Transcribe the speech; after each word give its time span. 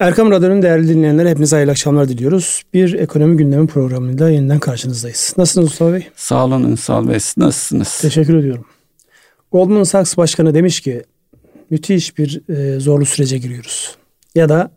Erkam 0.00 0.30
Radyo'nun 0.30 0.62
değerli 0.62 0.88
dinleyenlere 0.88 1.30
hepinize 1.30 1.56
hayırlı 1.56 1.70
akşamlar 1.70 2.08
diliyoruz. 2.08 2.62
Bir 2.74 2.92
ekonomi 2.94 3.36
gündemi 3.36 3.66
programıyla 3.66 4.30
yeniden 4.30 4.58
karşınızdayız. 4.58 5.34
Nasılsınız 5.38 5.68
Mustafa 5.68 5.92
Bey? 5.92 6.08
Sağ 6.16 6.44
olun 6.44 6.64
Ünsal 6.64 7.08
Bey. 7.08 7.18
Nasılsınız? 7.36 8.00
Teşekkür 8.00 8.36
ediyorum. 8.36 8.64
Goldman 9.52 9.82
Sachs 9.82 10.16
Başkanı 10.16 10.54
demiş 10.54 10.80
ki 10.80 11.02
müthiş 11.70 12.18
bir 12.18 12.48
e, 12.48 12.80
zorlu 12.80 13.06
sürece 13.06 13.38
giriyoruz. 13.38 13.96
Ya 14.34 14.48
da 14.48 14.70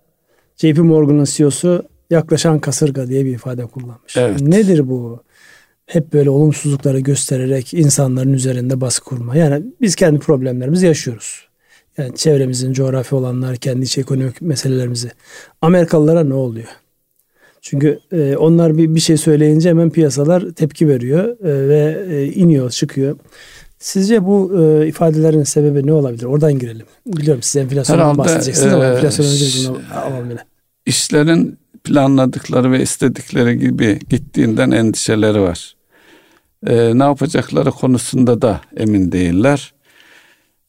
JP 0.57 0.77
Morgan'ın 0.77 1.25
CEO'su 1.25 1.83
yaklaşan 2.09 2.59
kasırga 2.59 3.07
diye 3.07 3.25
bir 3.25 3.31
ifade 3.31 3.65
kullanmış. 3.65 4.17
Evet. 4.17 4.41
Nedir 4.41 4.89
bu? 4.89 5.23
Hep 5.85 6.13
böyle 6.13 6.29
olumsuzlukları 6.29 6.99
göstererek 6.99 7.73
insanların 7.73 8.33
üzerinde 8.33 8.81
baskı 8.81 9.05
kurma. 9.05 9.35
Yani 9.35 9.63
biz 9.81 9.95
kendi 9.95 10.19
problemlerimizi 10.19 10.85
yaşıyoruz. 10.85 11.50
Yani 11.97 12.15
çevremizin 12.15 12.73
coğrafi 12.73 13.15
olanlar, 13.15 13.55
kendi 13.55 13.85
iç 13.85 13.97
ekonomik 13.97 14.41
meselelerimizi. 14.41 15.11
Amerikalılara 15.61 16.23
ne 16.23 16.33
oluyor? 16.33 16.67
Çünkü 17.61 17.99
e, 18.11 18.35
onlar 18.35 18.77
bir, 18.77 18.95
bir 18.95 18.99
şey 18.99 19.17
söyleyince 19.17 19.69
hemen 19.69 19.89
piyasalar 19.89 20.51
tepki 20.51 20.87
veriyor 20.87 21.23
e, 21.39 21.69
ve 21.69 22.05
e, 22.09 22.25
iniyor, 22.25 22.71
çıkıyor. 22.71 23.17
Sizce 23.79 24.25
bu 24.25 24.61
e, 24.61 24.87
ifadelerin 24.87 25.43
sebebi 25.43 25.87
ne 25.87 25.93
olabilir? 25.93 26.23
Oradan 26.23 26.59
girelim. 26.59 26.85
Biliyorum 27.05 27.41
siz 27.41 27.61
enflasyondan 27.61 28.17
bahsedeceksiniz 28.17 28.73
e, 28.73 28.75
ama 28.75 28.85
enflasyon 28.85 29.25
önce 29.25 29.69
alalım 29.95 30.29
yine. 30.29 30.39
İşlerin 30.85 31.57
planladıkları 31.83 32.71
ve 32.71 32.81
istedikleri 32.81 33.59
gibi 33.59 33.99
gittiğinden 34.09 34.71
endişeleri 34.71 35.41
var. 35.41 35.75
E, 36.67 36.99
ne 36.99 37.03
yapacakları 37.03 37.71
konusunda 37.71 38.41
da 38.41 38.61
emin 38.77 39.11
değiller 39.11 39.73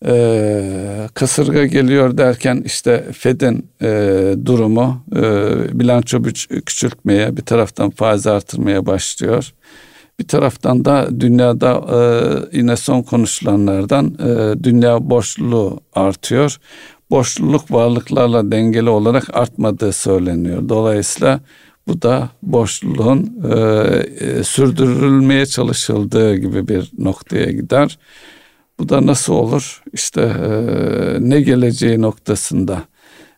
e, 0.06 1.08
kasırga 1.14 1.66
geliyor 1.66 2.18
derken 2.18 2.62
işte 2.66 3.04
Fed'in 3.12 3.66
e, 3.82 4.34
durumu 4.46 5.04
e, 5.16 5.22
bilanço 5.80 6.22
küçültmeye 6.66 7.36
bir 7.36 7.42
taraftan 7.42 7.90
faiz 7.90 8.26
artırmaya 8.26 8.86
başlıyor. 8.86 9.52
Bir 10.18 10.28
taraftan 10.28 10.84
da 10.84 11.08
dünyada 11.20 11.84
e, 11.92 11.98
yine 12.58 12.76
son 12.76 13.02
konuşulanlardan 13.02 14.06
e, 14.06 14.64
dünya 14.64 15.10
boşluğu 15.10 15.80
artıyor. 15.92 16.56
Boşluluk 17.10 17.70
varlıklarla 17.70 18.50
dengeli 18.50 18.90
olarak 18.90 19.36
artmadığı 19.36 19.92
söyleniyor. 19.92 20.68
Dolayısıyla 20.68 21.40
bu 21.86 22.02
da 22.02 22.28
boşluğun 22.42 23.42
e, 23.44 23.58
e, 24.24 24.44
sürdürülmeye 24.44 25.46
çalışıldığı 25.46 26.36
gibi 26.36 26.68
bir 26.68 26.90
noktaya 26.98 27.52
gider. 27.52 27.98
Bu 28.80 28.88
da 28.88 29.06
nasıl 29.06 29.32
olur? 29.32 29.82
İşte 29.92 30.20
e, 30.20 30.50
ne 31.20 31.40
geleceği 31.40 32.02
noktasında 32.02 32.82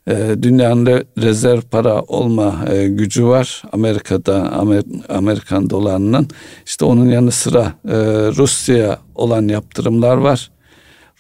e, 0.09 0.37
dünyanın 0.43 1.05
rezerv 1.19 1.61
para 1.61 2.03
olma 2.03 2.65
e, 2.71 2.89
gücü 2.89 3.27
var 3.27 3.63
Amerika'da 3.73 4.53
Amer, 4.53 4.83
Amerikan 5.09 5.71
dolarının. 5.71 6.29
İşte 6.67 6.85
onun 6.85 7.07
yanı 7.07 7.31
sıra 7.31 7.73
e, 7.89 7.97
Rusya'ya 8.37 8.99
olan 9.15 9.49
yaptırımlar 9.49 10.17
var. 10.17 10.51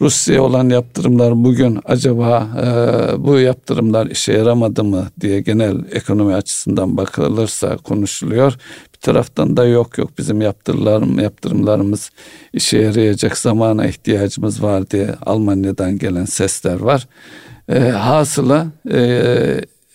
Rusya'ya 0.00 0.42
olan 0.42 0.68
yaptırımlar 0.68 1.44
bugün 1.44 1.80
acaba 1.84 2.48
e, 2.62 3.24
bu 3.24 3.38
yaptırımlar 3.38 4.06
işe 4.06 4.32
yaramadı 4.32 4.84
mı 4.84 5.06
diye 5.20 5.40
genel 5.40 5.76
ekonomi 5.92 6.34
açısından 6.34 6.96
bakılırsa 6.96 7.76
konuşuluyor 7.76 8.56
taraftan 9.04 9.56
da 9.56 9.66
yok 9.66 9.98
yok 9.98 10.10
bizim 10.18 10.40
yaptırımlarım, 10.40 11.18
yaptırımlarımız 11.18 12.10
işe 12.52 12.78
yarayacak 12.78 13.38
zamana 13.38 13.86
ihtiyacımız 13.86 14.62
var 14.62 14.90
diye 14.90 15.14
Almanya'dan 15.26 15.98
gelen 15.98 16.24
sesler 16.24 16.80
var. 16.80 17.08
E, 17.68 17.78
hasıla 17.78 18.66
e, 18.90 18.98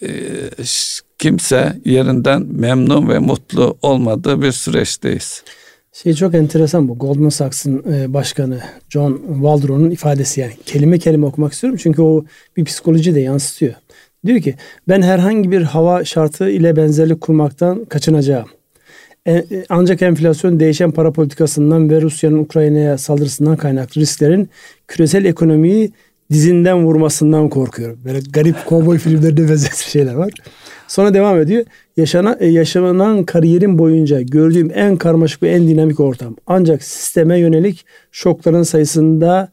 e, 0.02 0.10
kimse 1.20 1.82
yerinden 1.86 2.42
memnun 2.42 3.10
ve 3.10 3.20
mutlu 3.20 3.78
olmadığı 3.82 4.42
bir 4.42 4.52
süreçteyiz. 4.52 5.44
Şey 5.94 6.14
çok 6.14 6.36
enteresan 6.36 6.88
bu 6.88 6.98
Goldman 6.98 7.30
Sachs'ın 7.30 7.84
e, 7.94 8.14
başkanı 8.14 8.60
John 8.90 9.22
Waldron'un 9.28 9.92
ifadesi 9.92 10.42
yani 10.42 10.54
kelime 10.66 11.00
kelime 11.00 11.26
okumak 11.26 11.54
istiyorum 11.54 11.80
çünkü 11.84 12.02
o 12.02 12.26
bir 12.58 12.66
psikoloji 12.66 13.16
de 13.16 13.20
yansıtıyor. 13.20 13.74
Diyor 14.26 14.42
ki 14.42 14.56
ben 14.88 15.02
herhangi 15.02 15.52
bir 15.52 15.62
hava 15.62 16.06
şartı 16.06 16.50
ile 16.50 16.76
benzerlik 16.76 17.22
kurmaktan 17.22 17.86
kaçınacağım. 17.86 18.59
E, 19.30 19.34
e, 19.34 19.46
ancak 19.70 20.02
enflasyon 20.02 20.60
değişen 20.60 20.92
para 20.92 21.12
politikasından 21.12 21.90
ve 21.90 22.02
Rusya'nın 22.02 22.38
Ukrayna'ya 22.38 22.98
saldırısından 22.98 23.58
kaynaklı 23.58 24.02
risklerin 24.02 24.50
küresel 24.88 25.26
ekonomiyi 25.26 25.92
dizinden 26.32 26.86
vurmasından 26.86 27.50
korkuyorum. 27.50 28.00
Böyle 28.06 28.20
garip 28.34 28.66
kovboy 28.66 28.98
filmlerinde 28.98 29.42
benzer 29.50 29.72
şeyler 29.72 30.14
var. 30.14 30.32
Sonra 30.88 31.14
devam 31.14 31.40
ediyor. 31.40 31.66
Yaşana, 31.98 32.38
e, 32.40 32.48
yaşanan 32.48 33.24
kariyerim 33.24 33.78
boyunca 33.78 34.22
gördüğüm 34.22 34.72
en 34.76 34.98
karmaşık 34.98 35.44
ve 35.44 35.50
en 35.50 35.68
dinamik 35.68 36.00
ortam. 36.00 36.36
Ancak 36.48 36.84
sisteme 36.84 37.40
yönelik 37.40 37.86
şokların 38.12 38.64
sayısında 38.64 39.52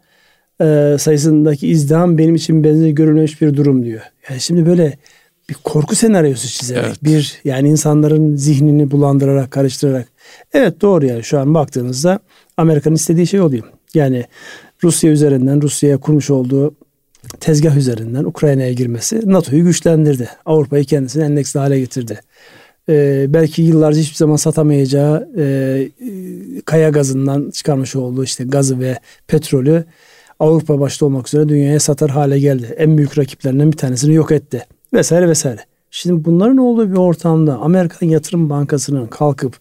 e, 0.61 0.97
sayısındaki 0.99 1.69
izdiham 1.69 2.19
benim 2.19 2.35
için 2.35 2.65
benzer 2.65 2.89
görülmemiş 2.89 3.43
bir 3.43 3.57
durum 3.57 3.85
diyor. 3.85 4.03
Yani 4.31 4.41
şimdi 4.41 4.67
böyle 4.67 4.99
bir 5.51 5.55
korku 5.65 5.95
senaryosu 5.95 6.49
çizerek 6.49 6.85
evet. 6.87 7.05
bir 7.05 7.41
yani 7.45 7.69
insanların 7.69 8.37
zihnini 8.37 8.91
bulandırarak 8.91 9.51
karıştırarak 9.51 10.09
evet 10.53 10.81
doğru 10.81 11.07
yani 11.07 11.25
şu 11.25 11.41
an 11.41 11.55
baktığınızda 11.55 12.19
Amerika'nın 12.57 12.95
istediği 12.95 13.27
şey 13.27 13.41
oluyor. 13.41 13.65
Yani 13.95 14.25
Rusya 14.85 15.11
üzerinden 15.11 15.63
Rusya'ya 15.63 15.99
kurmuş 15.99 16.31
olduğu 16.31 16.75
tezgah 17.41 17.77
üzerinden 17.77 18.25
Ukrayna'ya 18.25 18.73
girmesi 18.73 19.21
NATO'yu 19.25 19.65
güçlendirdi. 19.65 20.29
Avrupa'yı 20.47 20.85
kendisine 20.85 21.25
endeksli 21.25 21.61
hale 21.61 21.81
getirdi. 21.81 22.21
Ee, 22.89 23.27
belki 23.29 23.63
yıllarca 23.63 24.01
hiçbir 24.01 24.17
zaman 24.17 24.37
satamayacağı 24.37 25.29
e, 25.39 25.89
kaya 26.65 26.91
gazından 26.91 27.51
çıkarmış 27.51 27.97
olduğu 27.97 28.25
işte 28.25 28.45
gazı 28.45 28.81
ve 28.81 28.99
petrolü 29.27 29.85
Avrupa 30.41 30.81
başta 30.81 31.07
olmak 31.07 31.29
üzere 31.29 31.49
dünyaya 31.49 31.81
satar 31.81 32.11
hale 32.11 32.39
geldi. 32.39 32.75
En 32.79 32.99
büyük 32.99 33.19
rakiplerinden 33.19 33.73
bir 33.73 33.77
tanesini 33.77 34.15
yok 34.15 34.33
etti 34.33 34.67
vesaire 34.97 35.29
vesaire. 35.29 35.61
Şimdi 35.91 36.25
bunların 36.25 36.57
olduğu 36.57 36.91
bir 36.91 36.97
ortamda 36.97 37.57
Amerikan 37.59 38.07
Yatırım 38.07 38.51
Bankası'nın 38.51 39.07
kalkıp 39.07 39.57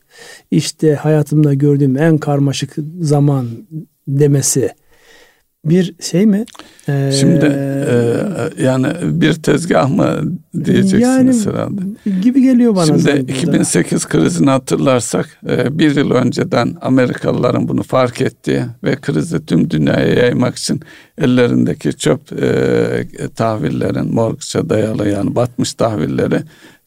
işte 0.52 0.96
hayatımda 0.96 1.54
gördüğüm 1.54 1.98
en 1.98 2.18
karmaşık 2.18 2.76
zaman 3.00 3.48
demesi 4.08 4.70
bir 5.66 5.96
şey 6.00 6.26
mi? 6.26 6.46
Ee, 6.90 7.12
Şimdi 7.20 7.46
e, 7.46 8.64
yani 8.64 8.88
bir 9.04 9.34
tezgah 9.34 9.90
mı 9.90 10.22
diyeceksiniz 10.66 11.46
yani, 11.46 11.56
herhalde. 11.56 11.82
Gibi 12.22 12.42
geliyor 12.42 12.76
bana. 12.76 12.86
Şimdi 12.86 13.32
2008 13.32 14.08
krizini 14.08 14.50
hatırlarsak 14.50 15.40
e, 15.50 15.80
bir 15.80 15.96
yıl 15.96 16.12
önceden 16.12 16.76
Amerikalıların 16.82 17.68
bunu 17.68 17.84
fark 17.84 18.22
ettiği 18.22 18.64
ve 18.84 18.96
krizi 18.96 19.46
tüm 19.46 19.70
dünyaya 19.70 20.14
yaymak 20.14 20.56
için 20.56 20.82
ellerindeki 21.18 21.94
çöp 21.94 22.44
e, 22.44 23.30
tahvillerin 23.36 24.14
morgça 24.14 24.70
dayalı 24.70 25.10
yani 25.10 25.36
batmış 25.36 25.74
tahvilleri 25.74 26.42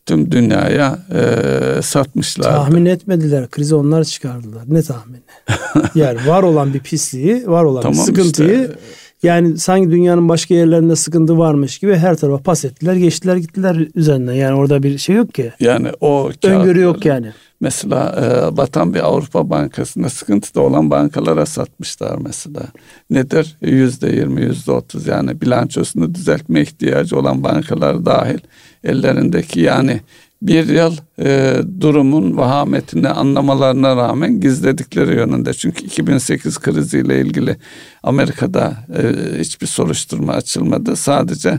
tüm 0.08 0.32
dünyaya 0.32 0.98
e, 1.14 1.82
satmışlar. 1.82 2.44
Tahmin 2.44 2.86
etmediler. 2.86 3.48
Krizi 3.50 3.74
onlar 3.74 4.04
çıkardılar. 4.04 4.62
Ne 4.68 4.82
tahmini? 4.82 5.20
yani 5.94 6.26
var 6.26 6.42
olan 6.42 6.74
bir 6.74 6.80
pisliği, 6.80 7.46
var 7.46 7.64
olan 7.64 7.82
tamam 7.82 7.98
bir 7.98 8.02
sıkıntıyı 8.02 8.60
işte. 8.60 8.78
Yani 9.22 9.58
sanki 9.58 9.90
dünyanın 9.90 10.28
başka 10.28 10.54
yerlerinde 10.54 10.96
sıkıntı 10.96 11.38
varmış 11.38 11.78
gibi 11.78 11.96
her 11.96 12.16
tarafa 12.16 12.42
pas 12.42 12.64
ettiler, 12.64 12.94
geçtiler, 12.94 13.36
gittiler 13.36 13.86
üzerinden. 13.94 14.32
Yani 14.32 14.54
orada 14.54 14.82
bir 14.82 14.98
şey 14.98 15.16
yok 15.16 15.34
ki. 15.34 15.52
Yani 15.60 15.88
o 16.00 16.30
öngörü 16.44 16.80
yok 16.80 17.04
yani. 17.04 17.32
Mesela 17.60 18.14
e, 18.52 18.56
batan 18.56 18.94
bir 18.94 19.06
Avrupa 19.06 19.50
Bankası'nda 19.50 20.08
sıkıntıda 20.08 20.60
olan 20.60 20.90
bankalara 20.90 21.46
satmışlar 21.46 22.18
mesela. 22.20 22.62
Nedir? 23.10 23.56
Yüzde 23.60 24.08
yirmi, 24.08 24.42
yüzde 24.42 24.72
otuz 24.72 25.06
yani 25.06 25.40
bilançosunu 25.40 26.14
düzeltme 26.14 26.60
ihtiyacı 26.60 27.18
olan 27.18 27.44
bankalar 27.44 28.06
dahil 28.06 28.38
ellerindeki 28.84 29.60
yani 29.60 30.00
bir 30.42 30.68
yıl 30.68 30.96
e, 31.18 31.56
durumun 31.80 32.36
vahametini 32.36 33.08
anlamalarına 33.08 33.96
rağmen 33.96 34.40
gizledikleri 34.40 35.14
yönünde. 35.14 35.54
Çünkü 35.54 35.84
2008 35.84 36.58
kriziyle 36.58 37.20
ilgili 37.20 37.56
Amerika'da 38.02 38.76
e, 38.98 39.38
hiçbir 39.40 39.66
soruşturma 39.66 40.32
açılmadı. 40.32 40.96
Sadece 40.96 41.58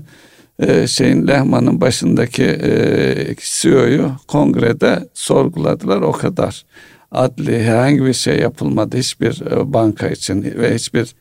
e, 0.59 0.87
şeyin 0.87 1.27
Lehman'ın 1.27 1.81
başındaki 1.81 2.43
e, 2.43 3.35
CEO'yu 3.39 4.11
kongrede 4.27 5.09
sorguladılar 5.13 6.01
o 6.01 6.11
kadar. 6.11 6.65
Adli 7.11 7.63
herhangi 7.63 8.05
bir 8.05 8.13
şey 8.13 8.39
yapılmadı 8.39 8.97
hiçbir 8.97 9.51
e, 9.51 9.73
banka 9.73 10.09
için 10.09 10.43
ve 10.43 10.75
hiçbir 10.75 11.15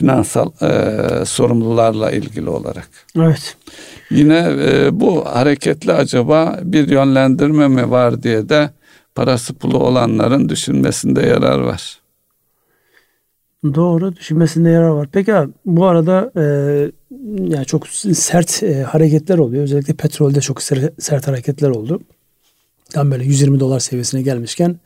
finansal 0.00 0.50
e, 0.62 1.24
sorumlularla 1.24 2.10
ilgili 2.10 2.50
olarak. 2.50 2.88
Evet. 3.16 3.56
Yine 4.10 4.56
e, 4.60 5.00
bu 5.00 5.24
hareketli 5.26 5.92
acaba 5.92 6.60
bir 6.62 6.88
yönlendirme 6.88 7.68
mi 7.68 7.90
var 7.90 8.22
diye 8.22 8.48
de 8.48 8.70
parası 9.14 9.54
pulu 9.54 9.78
olanların 9.78 10.48
düşünmesinde 10.48 11.20
yarar 11.20 11.58
var. 11.58 12.00
Doğru 13.64 14.16
düşünmesinde 14.16 14.70
yarar 14.70 14.88
var. 14.88 15.08
Peki 15.12 15.34
abi, 15.34 15.52
bu 15.66 15.86
arada 15.86 16.32
e, 16.36 16.42
yani 17.38 17.66
çok 17.66 17.88
sert 17.88 18.62
e, 18.62 18.82
hareketler 18.82 19.38
oluyor. 19.38 19.62
Özellikle 19.62 19.94
petrolde 19.94 20.40
çok 20.40 20.62
sert, 20.62 21.02
sert 21.02 21.28
hareketler 21.28 21.68
oldu. 21.68 22.00
Tam 22.90 23.10
böyle 23.10 23.24
120 23.24 23.60
dolar 23.60 23.80
seviyesine 23.80 24.22
gelmişken 24.22 24.76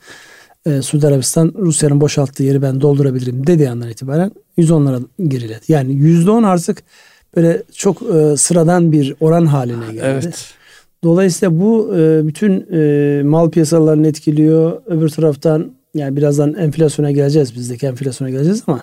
e, 0.67 0.83
Suudi 0.83 1.07
Arabistan 1.07 1.55
Rusya'nın 1.59 2.01
boşalttığı 2.01 2.43
yeri 2.43 2.63
ben 2.63 2.81
doldurabilirim 2.81 3.47
dediği 3.47 3.71
andan 3.71 3.91
itibaren 3.91 4.33
110'lara 4.59 5.03
geriledi. 5.29 5.61
Yani 5.69 5.93
%10 5.93 6.47
artık 6.47 6.83
böyle 7.37 7.63
çok 7.73 8.03
e, 8.03 8.37
sıradan 8.37 8.93
bir 8.93 9.15
oran 9.21 9.47
haline 9.47 9.93
geldi. 9.93 10.01
Evet. 10.05 10.55
Dolayısıyla 11.05 11.61
bu 11.61 11.97
e, 11.97 12.27
bütün 12.27 12.67
e, 12.73 13.23
mal 13.23 13.51
piyasalarını 13.51 14.09
etkiliyor. 14.09 14.83
Öbür 14.87 15.09
taraftan 15.09 15.73
yani 15.95 16.17
birazdan 16.17 16.55
enflasyona 16.55 17.11
geleceğiz 17.11 17.55
bizdeki 17.55 17.87
enflasyona 17.87 18.31
geleceğiz 18.31 18.63
ama 18.67 18.83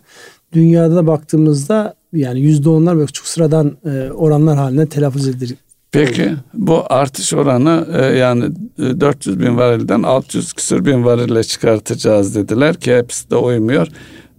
dünyada 0.53 0.95
da 0.95 1.07
baktığımızda 1.07 1.93
yani 2.13 2.41
yüzde 2.41 2.69
onlar 2.69 2.97
böyle 2.97 3.07
çok 3.07 3.27
sıradan 3.27 3.77
e, 3.85 4.11
oranlar 4.11 4.57
haline 4.57 4.85
telaffuz 4.85 5.27
edilir. 5.27 5.57
Peki 5.91 6.35
bu 6.53 6.83
artış 6.89 7.33
oranı 7.33 7.87
e, 7.93 8.05
yani 8.05 8.45
400 8.79 9.39
bin 9.39 9.57
varilden 9.57 10.03
600 10.03 10.53
küsür 10.53 10.85
bin 10.85 11.05
varille 11.05 11.43
çıkartacağız 11.43 12.35
dediler 12.35 12.75
ki 12.75 12.95
hepsi 12.95 13.29
de 13.29 13.35
uymuyor. 13.35 13.87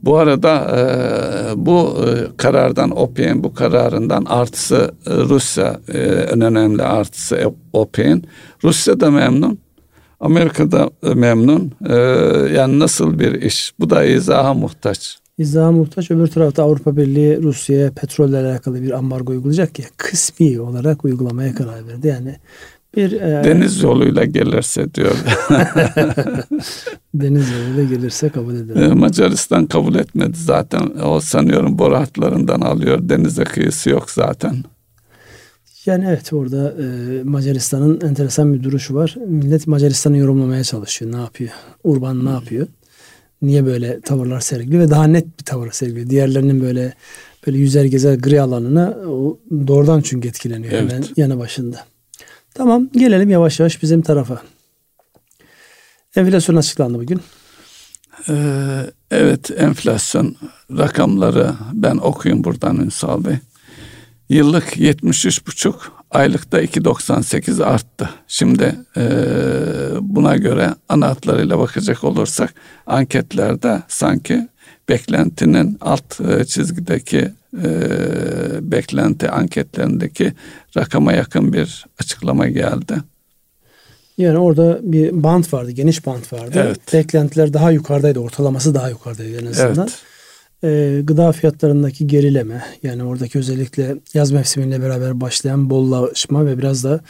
Bu 0.03 0.17
arada 0.19 0.79
e, 0.79 1.67
bu 1.67 1.97
e, 2.07 2.37
karardan 2.37 2.91
OPEC'in 2.99 3.45
bu 3.45 3.55
kararından 3.55 4.25
artısı 4.25 4.95
e, 5.07 5.11
Rusya 5.15 5.81
e, 5.89 5.99
en 5.99 6.41
önemli 6.41 6.83
artısı 6.83 7.53
OPEC'in. 7.73 8.27
Rusya 8.65 9.01
da 9.01 9.11
memnun. 9.11 9.59
Amerika 10.21 10.73
da 10.73 10.91
memnun. 11.15 11.73
E, 11.89 11.95
yani 12.55 12.79
nasıl 12.79 13.19
bir 13.19 13.43
iş? 13.43 13.73
Bu 13.81 13.91
da 13.91 14.05
izaha 14.05 14.55
muhtaç. 14.55 15.22
İzaha 15.43 15.73
muhtaç. 15.73 16.11
Öbür 16.11 16.27
tarafta 16.27 16.63
Avrupa 16.63 16.97
Birliği 16.97 17.43
Rusya'ya 17.43 17.91
petrolle 17.91 18.37
alakalı 18.37 18.83
bir 18.83 18.91
ambargo 18.91 19.33
uygulayacak 19.33 19.75
ki 19.75 19.85
kısmi 19.97 20.61
olarak 20.61 21.05
uygulamaya 21.05 21.55
karar 21.55 21.89
verdi. 21.89 22.07
Yani 22.07 22.37
bir 22.97 23.13
e, 23.13 23.45
deniz 23.45 23.83
yoluyla 23.83 24.25
gelirse 24.25 24.95
diyor. 24.95 25.13
deniz 27.15 27.51
yoluyla 27.51 27.85
gelirse 27.85 28.29
kabul 28.29 28.55
eder. 28.55 28.77
E, 28.77 28.89
Macaristan 28.89 29.67
kabul 29.67 29.95
etmedi 29.95 30.37
zaten. 30.37 30.91
O 31.05 31.21
sanıyorum 31.21 31.79
boru 31.79 31.97
hatlarından 31.97 32.61
alıyor. 32.61 33.09
Denize 33.09 33.45
kıyısı 33.45 33.91
yok 33.91 34.11
zaten. 34.11 34.57
Yani 35.87 36.05
evet 36.09 36.33
orada 36.33 36.75
e, 36.83 37.23
Macaristan'ın 37.23 38.01
enteresan 38.01 38.55
bir 38.55 38.63
duruşu 38.63 38.95
var. 38.95 39.17
Millet 39.27 39.67
Macaristan'ı 39.67 40.19
yorumlamaya 40.19 40.65
çalışıyor. 40.65 41.13
Ne 41.13 41.17
yapıyor? 41.17 41.51
Urban 41.85 42.25
ne 42.25 42.31
yapıyor? 42.31 42.67
Niye 43.43 43.67
böyle 43.67 44.01
tavırlar 44.01 44.41
sergiliyor 44.41 44.83
ve 44.83 44.91
daha 44.91 45.05
net 45.05 45.39
bir 45.39 45.45
tavır 45.45 45.71
sergiliyor. 45.71 46.11
Diğerlerinin 46.11 46.61
böyle 46.61 46.95
böyle 47.47 47.59
yüzer 47.59 47.85
gezer 47.85 48.15
gri 48.15 48.41
alanına 48.41 48.97
doğrudan 49.67 50.01
çünkü 50.01 50.29
etkileniyor 50.29 50.73
evet. 50.73 50.93
hemen 50.93 51.05
yanı 51.17 51.39
başında. 51.39 51.85
Tamam 52.55 52.89
gelelim 52.93 53.31
yavaş 53.31 53.61
yavaş 53.61 53.83
bizim 53.83 54.03
tarafa. 54.03 54.43
Enflasyon 56.17 56.57
açıklandı 56.57 56.99
bugün. 56.99 57.21
Ee, 58.29 58.87
evet 59.11 59.51
enflasyon 59.57 60.37
rakamları 60.79 61.53
ben 61.73 61.97
okuyayım 61.97 62.45
buradan 62.45 62.77
Ünsal 62.77 63.25
Bey. 63.25 63.37
Yıllık 64.29 64.77
73,5 64.77 65.75
aylıkta 66.13 66.63
2.98 66.63 67.65
arttı. 67.65 68.11
Şimdi 68.29 68.75
e, 68.97 69.05
buna 70.01 70.37
göre 70.37 70.71
ana 70.89 71.09
hatlarıyla 71.09 71.59
bakacak 71.59 72.05
olursak 72.05 72.55
anketlerde 72.87 73.83
sanki 73.89 74.49
beklentinin 74.89 75.79
alt 75.81 76.21
e, 76.21 76.45
çizgideki 76.45 77.33
e, 77.63 77.71
beklenti 78.61 79.31
anketlerindeki 79.31 80.33
rakama 80.77 81.13
yakın 81.13 81.53
bir 81.53 81.87
açıklama 82.01 82.49
geldi. 82.49 82.95
Yani 84.19 84.39
orada 84.39 84.79
bir 84.83 85.23
bant 85.23 85.53
vardı, 85.53 85.71
geniş 85.71 86.07
bant 86.07 86.33
vardı. 86.33 86.63
Evet. 86.67 86.93
Beklentiler 86.93 87.53
daha 87.53 87.71
yukarıdaydı, 87.71 88.19
ortalaması 88.19 88.75
daha 88.75 88.89
yukarıdaydı 88.89 89.43
en 89.43 89.47
azından. 89.47 89.89
Evet. 89.89 90.03
Ee, 90.65 91.01
gıda 91.05 91.33
fiyatlarındaki 91.33 92.07
gerileme, 92.07 92.63
yani 92.83 93.05
oradaki 93.05 93.39
özellikle 93.39 93.97
yaz 94.15 94.33
mevsimiyle 94.33 94.83
beraber 94.83 95.21
başlayan 95.21 95.71
bollaşma 95.71 96.47
ve 96.47 96.59
biraz 96.59 96.85
da 96.85 97.01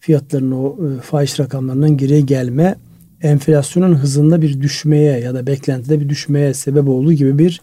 fiyatların 0.00 0.50
o 0.50 0.76
e, 0.88 1.00
fahiş 1.00 1.40
rakamlarından 1.40 1.96
geriye 1.96 2.20
gelme 2.20 2.76
enflasyonun 3.22 3.94
hızında 3.94 4.42
bir 4.42 4.60
düşmeye 4.60 5.20
ya 5.20 5.34
da 5.34 5.46
beklentide 5.46 6.00
bir 6.00 6.08
düşmeye 6.08 6.54
sebep 6.54 6.88
olduğu 6.88 7.12
gibi 7.12 7.38
bir 7.38 7.60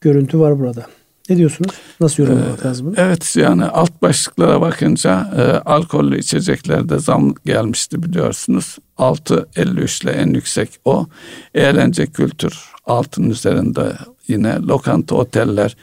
görüntü 0.00 0.38
var 0.38 0.58
burada. 0.58 0.86
Ne 1.28 1.36
diyorsunuz? 1.36 1.70
Nasıl 2.00 2.22
yorumlamak 2.22 2.64
ee, 2.64 2.68
lazım 2.68 2.86
bunu? 2.86 2.94
Evet 2.98 3.36
yani 3.36 3.64
alt 3.64 4.02
başlıklara 4.02 4.60
bakınca 4.60 5.30
e, 5.36 5.42
alkollü 5.70 6.18
içeceklerde 6.18 6.98
zam 6.98 7.34
gelmişti 7.44 8.02
biliyorsunuz. 8.02 8.78
6.53 8.98 10.04
ile 10.04 10.10
en 10.10 10.34
yüksek 10.34 10.70
o. 10.84 11.06
Eğlence 11.54 12.06
kültür 12.06 12.64
altın 12.84 13.30
üzerinde 13.30 13.92
yine 14.28 14.58
lokanta 14.58 15.14
oteller 15.14 15.76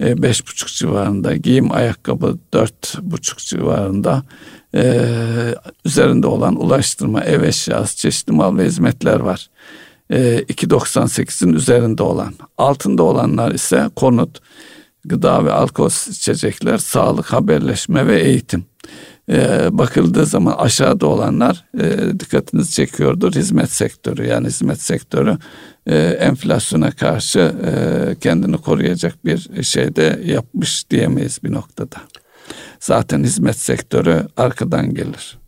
e, 0.00 0.22
beş 0.22 0.46
buçuk 0.46 0.68
civarında 0.68 1.36
giyim 1.36 1.72
ayakkabı 1.72 2.38
dört 2.54 2.98
buçuk 3.02 3.38
civarında 3.38 4.22
e, 4.74 5.04
üzerinde 5.84 6.26
olan 6.26 6.60
ulaştırma 6.60 7.24
ev 7.24 7.42
eşyası 7.42 7.96
çeşitli 7.96 8.32
mal 8.32 8.58
ve 8.58 8.64
hizmetler 8.64 9.20
var. 9.20 9.50
E, 10.10 10.38
2.98'in 10.38 11.52
üzerinde 11.52 12.02
olan 12.02 12.34
altında 12.58 13.02
olanlar 13.02 13.52
ise 13.52 13.90
konut 13.96 14.40
gıda 15.04 15.44
ve 15.44 15.52
alkol 15.52 15.90
içecekler, 16.10 16.78
sağlık, 16.78 17.32
haberleşme 17.32 18.06
ve 18.06 18.20
eğitim. 18.20 18.64
Ee, 19.30 19.78
bakıldığı 19.78 20.26
zaman 20.26 20.52
aşağıda 20.52 21.06
olanlar 21.06 21.64
e, 21.80 22.20
dikkatinizi 22.20 22.72
çekiyordur. 22.72 23.32
Hizmet 23.32 23.70
sektörü 23.70 24.26
yani 24.26 24.46
hizmet 24.46 24.80
sektörü 24.80 25.38
e, 25.86 25.96
enflasyona 25.98 26.90
karşı 26.90 27.38
e, 27.40 27.70
kendini 28.20 28.56
koruyacak 28.56 29.24
bir 29.24 29.62
şeyde 29.62 30.20
yapmış 30.24 30.90
diyemeyiz 30.90 31.38
bir 31.44 31.52
noktada. 31.52 31.96
Zaten 32.80 33.22
hizmet 33.22 33.56
sektörü 33.56 34.22
arkadan 34.36 34.94
gelir. 34.94 35.38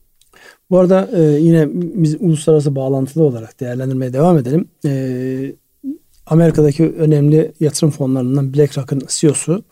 Bu 0.71 0.79
arada 0.79 1.09
e, 1.13 1.23
yine 1.23 1.69
biz 1.73 2.17
uluslararası 2.21 2.77
bağlantılı 2.77 3.25
olarak 3.25 3.61
değerlendirmeye 3.61 4.13
devam 4.13 4.39
edelim. 4.39 4.69
E, 4.87 5.53
Amerika'daki 6.27 6.95
önemli 6.99 7.53
yatırım 7.61 7.91
fonlarından 7.91 8.55
BlackRock'ın 8.55 9.03
CEO'su 9.09 9.63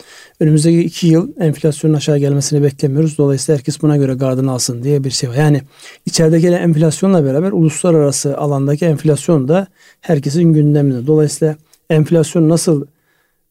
önümüzdeki 0.40 0.80
iki 0.80 1.06
yıl 1.06 1.32
enflasyonun 1.40 1.94
aşağı 1.94 2.18
gelmesini 2.18 2.62
beklemiyoruz. 2.62 3.18
Dolayısıyla 3.18 3.58
herkes 3.58 3.82
buna 3.82 3.96
göre 3.96 4.14
gardını 4.14 4.52
alsın 4.52 4.82
diye 4.82 5.04
bir 5.04 5.10
şey 5.10 5.30
var. 5.30 5.34
Yani 5.34 5.62
içerideki 6.06 6.48
enflasyonla 6.48 7.24
beraber 7.24 7.52
uluslararası 7.52 8.38
alandaki 8.38 8.84
enflasyon 8.84 9.48
da 9.48 9.66
herkesin 10.00 10.52
gündeminde. 10.52 11.06
Dolayısıyla 11.06 11.56
enflasyon 11.90 12.48
nasıl 12.48 12.86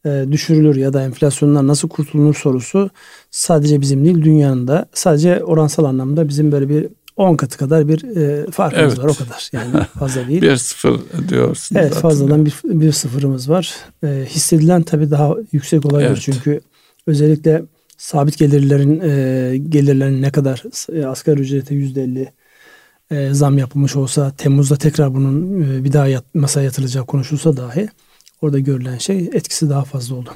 e, 0.06 0.24
düşürülür 0.30 0.76
ya 0.76 0.92
da 0.92 1.02
enflasyondan 1.02 1.68
nasıl 1.68 1.88
kurtulunur 1.88 2.34
sorusu 2.34 2.90
sadece 3.30 3.80
bizim 3.80 4.04
değil 4.04 4.22
dünyanın 4.22 4.68
da 4.68 4.86
sadece 4.94 5.44
oransal 5.44 5.84
anlamda 5.84 6.28
bizim 6.28 6.52
böyle 6.52 6.68
bir 6.68 6.88
10 7.16 7.36
katı 7.36 7.58
kadar 7.58 7.88
bir 7.88 8.16
e, 8.16 8.50
farkımız 8.50 8.94
evet. 8.94 9.04
var 9.04 9.08
o 9.08 9.14
kadar. 9.14 9.50
Yani 9.52 9.84
fazla 9.98 10.28
değil. 10.28 10.42
bir 10.42 10.56
sıfır 10.56 11.00
diyorsun. 11.28 11.76
Evet 11.76 11.94
fazladan 11.94 12.46
bir, 12.46 12.54
bir 12.64 12.92
sıfırımız 12.92 13.50
var. 13.50 13.74
E, 14.04 14.26
hissedilen 14.28 14.82
tabii 14.82 15.10
daha 15.10 15.34
yüksek 15.52 15.86
olabilir. 15.86 16.08
Evet. 16.08 16.20
Çünkü 16.20 16.60
özellikle 17.06 17.62
sabit 17.96 18.38
gelirlerin 18.38 19.00
e, 19.00 19.56
gelirlerin 19.58 20.22
ne 20.22 20.30
kadar 20.30 20.62
e, 20.92 21.06
asgari 21.06 21.40
ücrete 21.40 21.74
yüzde 21.74 22.02
elli 22.02 22.32
e, 23.10 23.34
zam 23.34 23.58
yapılmış 23.58 23.96
olsa 23.96 24.32
Temmuz'da 24.36 24.76
tekrar 24.76 25.14
bunun 25.14 25.62
e, 25.62 25.84
bir 25.84 25.92
daha 25.92 26.06
yat, 26.06 26.34
masaya 26.34 26.62
yatırılacağı 26.62 27.06
konuşulsa 27.06 27.56
dahi 27.56 27.88
orada 28.40 28.58
görülen 28.58 28.98
şey 28.98 29.30
etkisi 29.32 29.70
daha 29.70 29.84
fazla 29.84 30.14
oldu. 30.14 30.30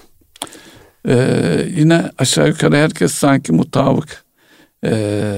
Ee, 1.08 1.66
yine 1.76 2.10
aşağı 2.18 2.48
yukarı 2.48 2.76
herkes 2.76 3.12
sanki 3.12 3.52
mutabık 3.52 4.24
e, 4.84 5.34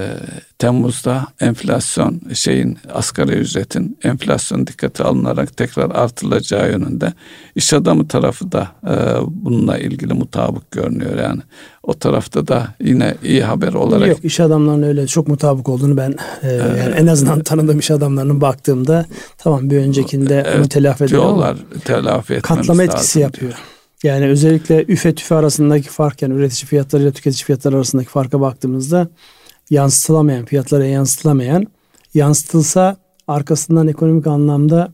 Temmuz'da 0.58 1.26
enflasyon 1.40 2.20
şeyin 2.34 2.78
asgari 2.94 3.32
ücretin 3.32 3.98
enflasyon 4.02 4.66
dikkate 4.66 5.04
alınarak 5.04 5.56
tekrar 5.56 5.90
artılacağı 5.90 6.70
yönünde 6.70 7.12
iş 7.54 7.72
adamı 7.72 8.08
tarafı 8.08 8.52
da 8.52 8.68
e, 8.86 8.94
bununla 9.26 9.78
ilgili 9.78 10.14
mutabık 10.14 10.70
görünüyor 10.70 11.18
yani 11.18 11.40
o 11.82 11.94
tarafta 11.94 12.48
da 12.48 12.68
yine 12.80 13.14
iyi 13.24 13.42
haber 13.42 13.72
olarak 13.72 14.08
yok 14.08 14.24
iş 14.24 14.40
adamlarının 14.40 14.82
öyle 14.82 15.06
çok 15.06 15.28
mutabık 15.28 15.68
olduğunu 15.68 15.96
ben 15.96 16.14
e, 16.42 16.50
ee, 16.50 16.56
yani 16.56 16.94
en 16.96 17.06
azından 17.06 17.40
tanıdığım 17.42 17.78
iş 17.78 17.90
adamlarının 17.90 18.40
baktığımda 18.40 19.06
tamam 19.38 19.70
bir 19.70 19.78
öncekinde 19.78 20.44
evet, 20.46 20.58
onu 20.58 20.68
telafi 20.68 21.04
ediyor 21.04 21.22
diyorlar, 21.22 21.56
telafi 21.84 22.40
katlama 22.40 22.82
etkisi 22.82 23.18
diyor. 23.18 23.26
yapıyor. 23.26 23.54
Yani 24.02 24.26
özellikle 24.28 24.84
üfe 24.88 25.14
tüfe 25.14 25.34
arasındaki 25.34 25.88
fark 25.88 26.22
yani 26.22 26.34
üretici 26.34 26.66
fiyatları 26.66 27.02
ile 27.02 27.12
tüketici 27.12 27.44
fiyatları 27.44 27.76
arasındaki 27.76 28.08
farka 28.08 28.40
baktığımızda 28.40 29.08
yansıtılamayan, 29.70 30.44
fiyatlara 30.44 30.86
yansıtılamayan, 30.86 31.66
yansıtılsa 32.14 32.96
arkasından 33.28 33.88
ekonomik 33.88 34.26
anlamda 34.26 34.92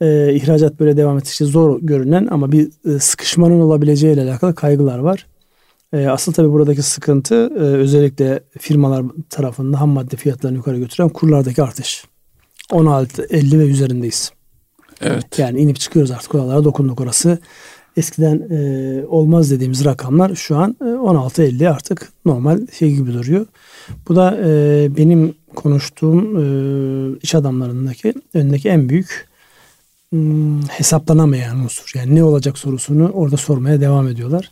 e, 0.00 0.34
ihracat 0.34 0.80
böyle 0.80 0.96
devam 0.96 1.18
ettikçe 1.18 1.44
zor 1.44 1.80
görünen 1.82 2.28
ama 2.30 2.52
bir 2.52 2.70
e, 2.94 2.98
sıkışmanın 2.98 3.60
olabileceği 3.60 4.14
ile 4.14 4.22
alakalı 4.22 4.54
kaygılar 4.54 4.98
var. 4.98 5.26
E, 5.92 6.06
asıl 6.06 6.32
tabii 6.32 6.52
buradaki 6.52 6.82
sıkıntı 6.82 7.34
e, 7.34 7.58
özellikle 7.58 8.40
firmalar 8.58 9.04
tarafında 9.30 9.80
ham 9.80 9.88
madde 9.88 10.16
fiyatlarını 10.16 10.56
yukarı 10.56 10.78
götüren 10.78 11.08
kurlardaki 11.08 11.62
artış. 11.62 12.04
16, 12.72 13.26
50 13.30 13.58
ve 13.58 13.64
üzerindeyiz. 13.64 14.32
Evet. 15.00 15.38
Yani 15.38 15.60
inip 15.60 15.80
çıkıyoruz 15.80 16.10
artık 16.10 16.34
oralara 16.34 16.64
dokunduk 16.64 17.00
orası. 17.00 17.38
Eskiden 17.96 18.50
e, 18.50 19.06
olmaz 19.06 19.50
dediğimiz 19.50 19.84
rakamlar 19.84 20.34
şu 20.34 20.56
an 20.56 20.76
e, 20.80 20.84
16-50 20.84 21.68
artık 21.68 22.12
normal 22.24 22.66
şey 22.78 22.94
gibi 22.94 23.12
duruyor. 23.12 23.46
Bu 24.08 24.16
da 24.16 24.38
e, 24.44 24.88
benim 24.96 25.34
konuştuğum 25.54 26.36
e, 26.38 26.44
iş 27.22 27.34
adamlarındaki 27.34 28.14
önündeki 28.34 28.68
en 28.68 28.88
büyük 28.88 29.28
hmm, 30.10 30.62
hesaplanamayan 30.62 31.58
unsur. 31.58 31.92
Yani 31.94 32.14
ne 32.14 32.24
olacak 32.24 32.58
sorusunu 32.58 33.10
orada 33.10 33.36
sormaya 33.36 33.80
devam 33.80 34.08
ediyorlar. 34.08 34.50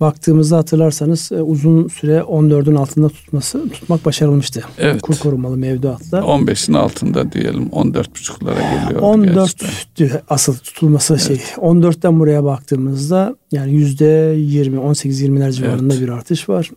Baktığımızda 0.00 0.56
hatırlarsanız 0.56 1.32
e, 1.32 1.42
uzun 1.42 1.88
süre 1.88 2.18
14'ün 2.18 2.74
altında 2.74 3.08
tutması 3.08 3.68
tutmak 3.68 4.04
başarılmıştı. 4.04 4.64
Evet. 4.78 5.02
Kur 5.02 5.18
korumalı 5.18 5.56
mevduatla. 5.56 6.18
15'in 6.18 6.74
altında 6.74 7.32
diyelim 7.32 7.66
14,5'lara 7.66 8.84
geliyor. 8.84 9.02
14 9.02 9.64
asıl 10.28 10.54
tutulması 10.54 11.18
şey. 11.18 11.36
14'ten 11.56 12.20
buraya 12.20 12.44
baktığımızda 12.44 13.36
yani 13.52 13.72
yüzde 13.72 14.34
20 14.38 14.76
18-20'ler 14.76 15.52
civarında 15.52 15.94
evet. 15.94 16.02
bir 16.02 16.08
artış 16.08 16.48
var. 16.48 16.70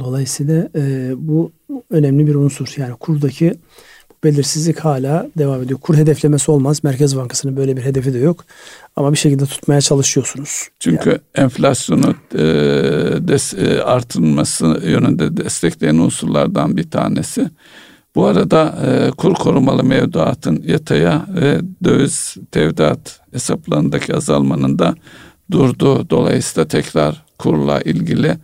Dolayısıyla 0.00 0.68
e, 0.76 1.12
bu 1.16 1.52
önemli 1.90 2.26
bir 2.26 2.34
unsur. 2.34 2.74
Yani 2.76 2.94
kurdaki 2.94 3.54
belirsizlik 4.24 4.78
hala 4.78 5.26
devam 5.38 5.62
ediyor. 5.62 5.80
Kur 5.80 5.96
hedeflemesi 5.96 6.50
olmaz. 6.50 6.84
Merkez 6.84 7.16
Bankası'nın 7.16 7.56
böyle 7.56 7.76
bir 7.76 7.82
hedefi 7.82 8.14
de 8.14 8.18
yok. 8.18 8.44
Ama 8.96 9.12
bir 9.12 9.18
şekilde 9.18 9.46
tutmaya 9.46 9.80
çalışıyorsunuz. 9.80 10.68
Çünkü 10.80 11.08
yani. 11.10 11.20
enflasyonu 11.34 12.14
e, 12.34 12.38
des, 13.28 13.54
e, 13.54 13.82
artırılması 13.82 14.80
yönünde 14.84 15.36
destekleyen 15.36 15.96
unsurlardan 15.96 16.76
bir 16.76 16.90
tanesi. 16.90 17.50
Bu 18.14 18.26
arada 18.26 18.78
e, 18.86 19.10
kur 19.10 19.34
korumalı 19.34 19.84
mevduatın 19.84 20.62
yataya 20.66 21.26
ve 21.40 21.60
döviz 21.84 22.36
tevdiat 22.50 23.20
hesaplarındaki 23.32 24.14
azalmanın 24.14 24.78
da 24.78 24.94
durduğu 25.50 26.10
dolayısıyla 26.10 26.68
tekrar 26.68 27.24
kurla 27.38 27.80
ilgili 27.80 28.38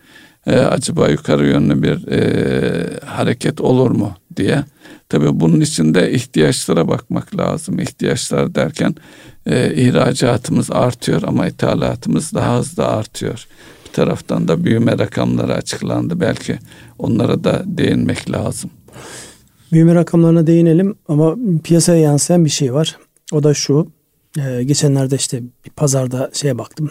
e, 0.47 0.57
acaba 0.57 1.09
yukarı 1.09 1.47
yönlü 1.47 1.83
bir 1.83 2.09
e, 2.09 3.01
hareket 3.07 3.61
olur 3.61 3.91
mu 3.91 4.13
diye. 4.37 4.65
Tabii 5.09 5.41
bunun 5.41 5.61
için 5.61 5.95
de 5.95 6.13
ihtiyaçlara 6.13 6.89
bakmak 6.89 7.37
lazım. 7.37 7.79
İhtiyaçlar 7.79 8.55
derken 8.55 8.95
e, 9.47 9.75
ihracatımız 9.75 10.71
artıyor 10.71 11.23
ama 11.27 11.49
ithalatımız 11.49 12.33
daha 12.35 12.59
hızlı 12.59 12.87
artıyor. 12.87 13.47
Bir 13.87 13.93
taraftan 13.93 14.49
da 14.49 14.65
büyüme 14.65 14.99
rakamları 14.99 15.55
açıklandı. 15.55 16.21
Belki 16.21 16.59
onlara 16.99 17.45
da 17.45 17.63
değinmek 17.67 18.31
lazım. 18.31 18.71
Büyüme 19.73 19.95
rakamlarına 19.95 20.47
değinelim 20.47 20.95
ama 21.09 21.37
piyasaya 21.65 22.01
yansıyan 22.01 22.45
bir 22.45 22.51
şey 22.51 22.75
var. 22.75 22.99
O 23.33 23.43
da 23.43 23.55
şu. 23.55 23.89
E, 24.39 24.65
geçenlerde 24.65 25.17
işte 25.17 25.43
bir 25.65 25.71
pazarda 25.71 26.31
şeye 26.33 26.59
baktım. 26.59 26.91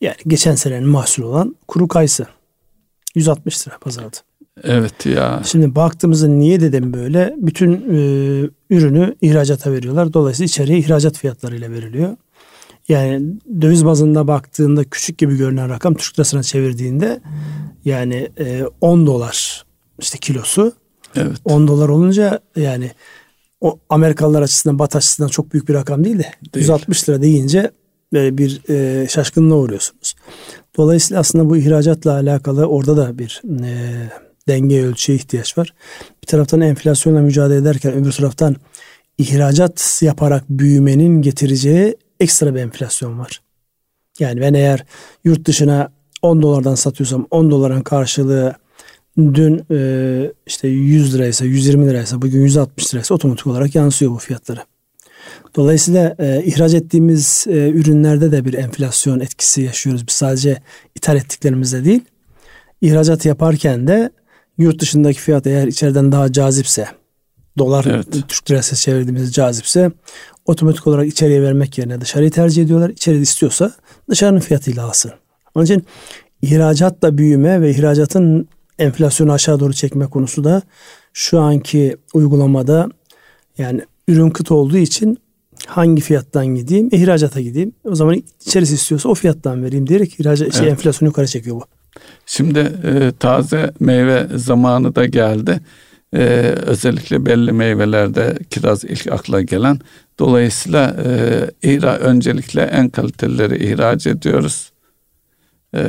Yani 0.00 0.16
geçen 0.26 0.54
senenin 0.54 0.88
mahsulü 0.88 1.26
olan 1.26 1.56
kuru 1.68 1.88
kayısı. 1.88 2.26
160 3.14 3.68
lira 3.68 3.78
pazarda. 3.78 4.16
Evet 4.62 5.06
ya. 5.06 5.42
Şimdi 5.44 5.74
baktığımızda 5.74 6.26
niye 6.26 6.60
dedim 6.60 6.92
böyle? 6.92 7.34
Bütün 7.36 7.72
e, 7.72 7.96
ürünü 8.70 9.14
ihracata 9.20 9.72
veriyorlar. 9.72 10.12
Dolayısıyla 10.12 10.46
içeriye 10.46 10.78
ihracat 10.78 11.18
fiyatlarıyla 11.18 11.70
veriliyor. 11.70 12.16
Yani 12.88 13.22
döviz 13.60 13.84
bazında 13.84 14.28
baktığında 14.28 14.84
küçük 14.84 15.18
gibi 15.18 15.36
görünen 15.36 15.68
rakam 15.68 15.94
Türk 15.94 16.18
lirasına 16.18 16.42
çevirdiğinde 16.42 17.20
yani 17.84 18.30
e, 18.38 18.64
10 18.80 19.06
dolar 19.06 19.64
işte 19.98 20.18
kilosu. 20.18 20.72
Evet. 21.16 21.36
10 21.44 21.68
dolar 21.68 21.88
olunca 21.88 22.40
yani 22.56 22.90
o 23.60 23.78
Amerikalılar 23.88 24.42
açısından 24.42 24.78
Bat 24.78 24.96
açısından 24.96 25.28
çok 25.28 25.52
büyük 25.52 25.68
bir 25.68 25.74
rakam 25.74 26.04
değil 26.04 26.18
de 26.18 26.32
değil. 26.54 26.64
160 26.66 27.08
lira 27.08 27.22
deyince 27.22 27.70
böyle 28.12 28.38
bir 28.38 28.70
e, 28.70 29.08
şaşkınlığa 29.08 29.58
uğruyorsunuz. 29.58 30.14
Dolayısıyla 30.76 31.20
aslında 31.20 31.50
bu 31.50 31.56
ihracatla 31.56 32.12
alakalı 32.12 32.66
orada 32.66 32.96
da 32.96 33.18
bir 33.18 33.42
e, 33.64 34.10
denge 34.48 34.82
ölçüye 34.82 35.18
ihtiyaç 35.18 35.58
var. 35.58 35.74
Bir 36.22 36.26
taraftan 36.26 36.60
enflasyonla 36.60 37.20
mücadele 37.20 37.58
ederken 37.58 37.92
öbür 37.92 38.12
taraftan 38.12 38.56
ihracat 39.18 40.02
yaparak 40.02 40.44
büyümenin 40.48 41.22
getireceği 41.22 41.96
ekstra 42.20 42.54
bir 42.54 42.60
enflasyon 42.60 43.18
var. 43.18 43.40
Yani 44.18 44.40
ben 44.40 44.54
eğer 44.54 44.84
yurt 45.24 45.46
dışına 45.46 45.88
10 46.22 46.42
dolardan 46.42 46.74
satıyorsam 46.74 47.26
10 47.30 47.50
doların 47.50 47.80
karşılığı 47.80 48.54
dün 49.18 49.66
e, 49.70 50.32
işte 50.46 50.68
100 50.68 51.14
liraysa 51.14 51.44
120 51.44 51.86
liraysa 51.86 52.22
bugün 52.22 52.40
160 52.40 52.94
liraysa 52.94 53.14
otomatik 53.14 53.46
olarak 53.46 53.74
yansıyor 53.74 54.12
bu 54.12 54.18
fiyatlara. 54.18 54.64
Dolayısıyla 55.56 56.16
e, 56.18 56.42
ihraç 56.44 56.74
ettiğimiz 56.74 57.44
e, 57.48 57.68
ürünlerde 57.70 58.32
de 58.32 58.44
bir 58.44 58.54
enflasyon 58.54 59.20
etkisi 59.20 59.62
yaşıyoruz. 59.62 60.06
Biz 60.06 60.14
sadece 60.14 60.62
ithal 60.94 61.16
ettiklerimizde 61.16 61.84
değil. 61.84 62.04
İhracat 62.80 63.24
yaparken 63.24 63.86
de 63.86 64.10
yurt 64.58 64.80
dışındaki 64.80 65.20
fiyat 65.20 65.46
eğer 65.46 65.66
içeriden 65.66 66.12
daha 66.12 66.32
cazipse 66.32 66.88
dolar 67.58 67.84
evet. 67.88 68.06
Türk 68.28 68.50
lirası 68.50 68.76
çevirdiğimiz 68.76 69.32
cazipse 69.32 69.90
otomatik 70.46 70.86
olarak 70.86 71.06
içeriye 71.06 71.42
vermek 71.42 71.78
yerine 71.78 72.00
dışarıyı 72.00 72.30
tercih 72.30 72.62
ediyorlar. 72.62 72.90
İçeride 72.90 73.20
istiyorsa 73.20 73.72
dışarının 74.10 74.40
fiyatıyla 74.40 74.86
alsın. 74.86 75.12
Onun 75.54 75.64
için 75.64 75.86
ihracatla 76.42 77.18
büyüme 77.18 77.60
ve 77.60 77.70
ihracatın 77.70 78.48
enflasyonu 78.78 79.32
aşağı 79.32 79.60
doğru 79.60 79.72
çekme 79.72 80.06
konusu 80.06 80.44
da 80.44 80.62
şu 81.12 81.40
anki 81.40 81.96
uygulamada 82.14 82.88
yani 83.58 83.82
ürün 84.08 84.30
kıt 84.30 84.50
olduğu 84.50 84.76
için 84.76 85.18
hangi 85.66 86.02
fiyattan 86.02 86.46
gideyim? 86.46 86.88
İhracata 86.92 87.40
gideyim. 87.40 87.72
O 87.84 87.94
zaman 87.94 88.22
içerisi 88.46 88.74
istiyorsa 88.74 89.08
o 89.08 89.14
fiyattan 89.14 89.64
vereyim 89.64 89.86
diyerek 89.86 90.20
ihracat 90.20 90.38
şey, 90.38 90.46
evet. 90.46 90.54
şey 90.54 90.68
enflasyonu 90.68 91.08
yukarı 91.08 91.26
çekiyor 91.26 91.56
bu. 91.56 91.64
Şimdi 92.26 92.58
e, 92.58 93.12
taze 93.18 93.72
meyve 93.80 94.28
zamanı 94.34 94.94
da 94.94 95.06
geldi. 95.06 95.60
E, 96.14 96.18
özellikle 96.66 97.26
belli 97.26 97.52
meyvelerde 97.52 98.38
kiraz 98.50 98.84
ilk 98.84 99.06
akla 99.06 99.42
gelen. 99.42 99.78
Dolayısıyla 100.18 100.96
e, 101.04 101.10
ihra 101.62 101.96
öncelikle 101.96 102.62
en 102.62 102.88
kaliteleri 102.88 103.64
ihraç 103.64 104.06
ediyoruz. 104.06 104.70
E, 105.74 105.82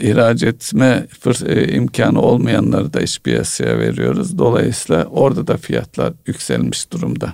ihraç 0.00 0.42
etme 0.42 1.06
fırs- 1.24 1.48
e, 1.48 1.72
imkanı 1.72 2.20
olmayanları 2.20 2.92
da 2.92 3.00
iş 3.00 3.20
piyasaya 3.20 3.78
veriyoruz. 3.78 4.38
Dolayısıyla 4.38 5.04
orada 5.04 5.46
da 5.46 5.56
fiyatlar 5.56 6.12
yükselmiş 6.26 6.92
durumda. 6.92 7.32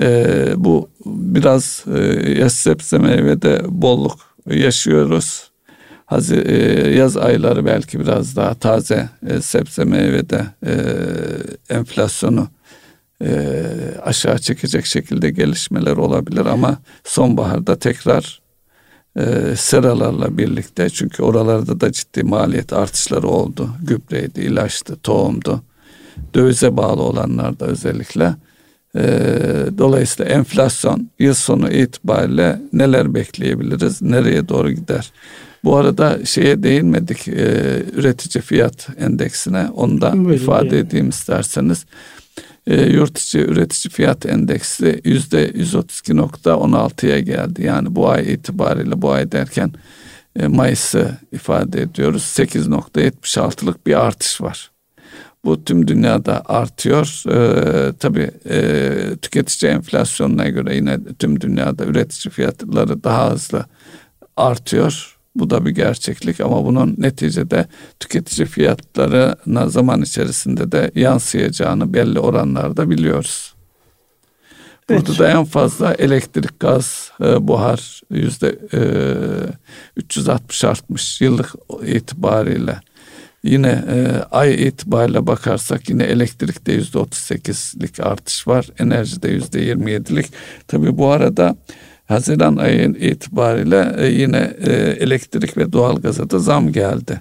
E, 0.00 0.34
bu 0.56 0.90
biraz 1.06 1.84
e, 1.94 1.98
yaz 2.32 2.52
sebze 2.52 2.98
meyvede 2.98 3.62
bolluk 3.68 4.18
yaşıyoruz. 4.46 5.50
Hazi, 6.06 6.36
e, 6.36 6.54
yaz 6.90 7.16
ayları 7.16 7.64
belki 7.66 8.00
biraz 8.00 8.36
daha 8.36 8.54
taze 8.54 9.08
e, 9.26 9.40
sebze 9.40 9.84
meyvede 9.84 10.46
e, 10.66 10.74
enflasyonu 11.74 12.48
e, 13.22 13.62
aşağı 14.02 14.38
çekecek 14.38 14.86
şekilde 14.86 15.30
gelişmeler 15.30 15.96
olabilir 15.96 16.46
ama 16.46 16.78
sonbaharda 17.04 17.78
tekrar 17.78 18.40
e, 19.16 19.56
seralarla 19.56 20.38
birlikte 20.38 20.90
çünkü 20.90 21.22
oralarda 21.22 21.80
da 21.80 21.92
ciddi 21.92 22.22
maliyet 22.22 22.72
artışları 22.72 23.28
oldu. 23.28 23.70
Gübreydi, 23.82 24.40
ilaçtı, 24.40 24.96
tohumdu. 24.96 25.62
Dövize 26.34 26.76
bağlı 26.76 27.02
olanlarda 27.02 27.66
özellikle. 27.66 28.34
E, 28.96 29.02
dolayısıyla 29.78 30.32
enflasyon 30.32 31.10
yıl 31.18 31.34
sonu 31.34 31.70
itibariyle 31.72 32.60
neler 32.72 33.14
bekleyebiliriz, 33.14 34.02
nereye 34.02 34.48
doğru 34.48 34.70
gider? 34.70 35.12
Bu 35.64 35.76
arada 35.76 36.24
şeye 36.24 36.62
değinmedik 36.62 37.28
e, 37.28 37.82
üretici 37.94 38.42
fiyat 38.42 38.88
endeksine 38.98 39.68
onu 39.74 40.00
da 40.00 40.12
Buyurun, 40.12 40.32
ifade 40.32 40.76
yani. 40.76 40.86
edeyim 40.86 41.08
isterseniz. 41.08 41.86
E, 42.70 42.82
yurt 42.82 43.18
içi 43.18 43.38
üretici 43.38 43.92
fiyat 43.92 44.26
endeksi 44.26 45.00
yüzde 45.04 45.50
132.16'ya 45.50 47.20
geldi. 47.20 47.62
Yani 47.62 47.96
bu 47.96 48.08
ay 48.08 48.32
itibariyle 48.32 49.02
bu 49.02 49.10
ay 49.10 49.32
derken 49.32 49.72
e, 50.36 50.46
Mayıs'ı 50.46 51.18
ifade 51.32 51.82
ediyoruz. 51.82 52.22
8.76'lık 52.22 53.86
bir 53.86 54.06
artış 54.06 54.40
var. 54.40 54.70
Bu 55.44 55.64
tüm 55.64 55.88
dünyada 55.88 56.42
artıyor. 56.46 57.22
Ee, 57.28 57.92
tabii 57.92 58.30
e, 58.50 58.92
tüketici 59.22 59.72
enflasyonuna 59.72 60.48
göre 60.48 60.76
yine 60.76 60.98
tüm 61.18 61.40
dünyada 61.40 61.84
üretici 61.84 62.32
fiyatları 62.32 63.04
daha 63.04 63.30
hızlı 63.30 63.64
artıyor. 64.36 65.18
Bu 65.34 65.50
da 65.50 65.66
bir 65.66 65.70
gerçeklik 65.70 66.40
ama 66.40 66.64
bunun 66.64 66.94
neticede 66.98 67.66
tüketici 68.00 68.46
fiyatlarına 68.46 69.68
zaman 69.68 70.02
içerisinde 70.02 70.72
de 70.72 70.90
yansıyacağını 70.94 71.94
belli 71.94 72.18
oranlarda 72.18 72.90
biliyoruz. 72.90 73.54
Burada 74.90 75.18
da 75.18 75.30
en 75.30 75.44
fazla 75.44 75.94
elektrik, 75.94 76.60
gaz, 76.60 77.10
e, 77.20 77.48
buhar 77.48 78.00
yüzde 78.10 78.58
e, 78.74 78.82
360 79.96 80.64
artmış 80.64 81.20
yıllık 81.20 81.54
itibariyle. 81.86 82.80
Yine 83.44 83.84
e, 83.88 84.22
ay 84.30 84.68
itibariyle 84.68 85.26
bakarsak 85.26 85.88
yine 85.88 86.02
elektrikte 86.04 86.72
yüzde 86.72 86.98
38'lik 86.98 88.00
artış 88.00 88.48
var. 88.48 88.70
Enerjide 88.78 89.28
yüzde 89.28 89.72
27'lik. 89.72 90.26
Tabii 90.68 90.98
bu 90.98 91.08
arada 91.08 91.56
Haziran 92.10 92.56
ayı 92.56 92.88
itibariyle 92.88 93.94
e, 93.98 94.06
yine 94.06 94.52
e, 94.66 94.72
elektrik 95.00 95.56
ve 95.56 95.72
doğalgaza 95.72 96.30
da 96.30 96.38
zam 96.38 96.72
geldi. 96.72 97.20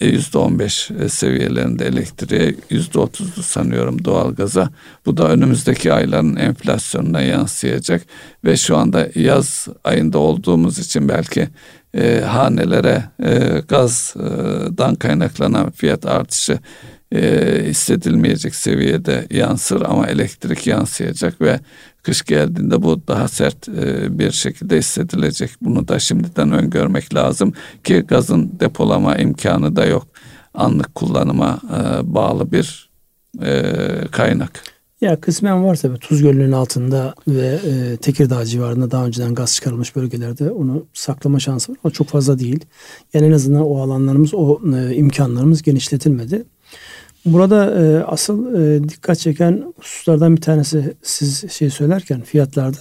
E, 0.00 0.06
yüzde 0.06 0.38
on 0.38 0.58
beş 0.58 0.90
seviyelerinde 1.08 1.86
elektriğe 1.86 2.54
yüzde 2.70 2.98
otuzdu 2.98 3.42
sanıyorum 3.42 4.04
doğalgaza. 4.04 4.70
Bu 5.06 5.16
da 5.16 5.28
önümüzdeki 5.28 5.92
ayların 5.92 6.36
enflasyonuna 6.36 7.20
yansıyacak 7.20 8.02
ve 8.44 8.56
şu 8.56 8.76
anda 8.76 9.08
yaz 9.14 9.68
ayında 9.84 10.18
olduğumuz 10.18 10.78
için 10.78 11.08
belki 11.08 11.48
e, 11.94 12.20
hanelere 12.20 13.04
e, 13.24 13.62
gazdan 13.68 14.94
kaynaklanan 14.94 15.70
fiyat 15.70 16.06
artışı 16.06 16.58
e, 17.14 17.62
hissedilmeyecek 17.64 18.54
seviyede 18.54 19.26
yansır 19.30 19.80
ama 19.80 20.06
elektrik 20.06 20.66
yansıyacak 20.66 21.40
ve 21.40 21.60
kış 22.02 22.22
geldiğinde 22.22 22.82
bu 22.82 23.06
daha 23.08 23.28
sert 23.28 23.68
e, 23.68 24.18
bir 24.18 24.30
şekilde 24.30 24.78
hissedilecek. 24.78 25.50
Bunu 25.60 25.88
da 25.88 25.98
şimdiden 25.98 26.52
öngörmek 26.52 27.14
lazım 27.14 27.52
ki 27.84 28.04
gazın 28.08 28.52
depolama 28.60 29.16
imkanı 29.16 29.76
da 29.76 29.86
yok. 29.86 30.06
Anlık 30.54 30.94
kullanıma 30.94 31.60
e, 31.70 32.14
bağlı 32.14 32.52
bir 32.52 32.90
e, 33.42 33.62
kaynak. 34.10 34.62
Ya 35.00 35.20
kısmen 35.20 35.64
var 35.64 35.76
tabii 35.76 35.98
Tuz 35.98 36.22
Gölü'nün 36.22 36.52
altında 36.52 37.14
ve 37.28 37.58
e, 37.66 37.96
Tekirdağ 37.96 38.44
civarında 38.44 38.90
daha 38.90 39.06
önceden 39.06 39.34
gaz 39.34 39.54
çıkarılmış 39.54 39.96
bölgelerde 39.96 40.50
onu 40.50 40.86
saklama 40.92 41.40
şansı 41.40 41.72
var 41.72 41.78
ama 41.84 41.92
çok 41.92 42.08
fazla 42.08 42.38
değil. 42.38 42.64
Yani 43.14 43.26
en 43.26 43.32
azından 43.32 43.62
o 43.62 43.82
alanlarımız, 43.82 44.34
o 44.34 44.60
e, 44.76 44.94
imkanlarımız 44.94 45.62
genişletilmedi. 45.62 46.44
Burada 47.24 47.82
e, 47.82 48.04
asıl 48.04 48.54
e, 48.54 48.88
dikkat 48.88 49.18
çeken 49.18 49.72
hususlardan 49.76 50.36
bir 50.36 50.40
tanesi 50.40 50.94
siz 51.02 51.52
şey 51.52 51.70
söylerken 51.70 52.20
fiyatlarda 52.20 52.78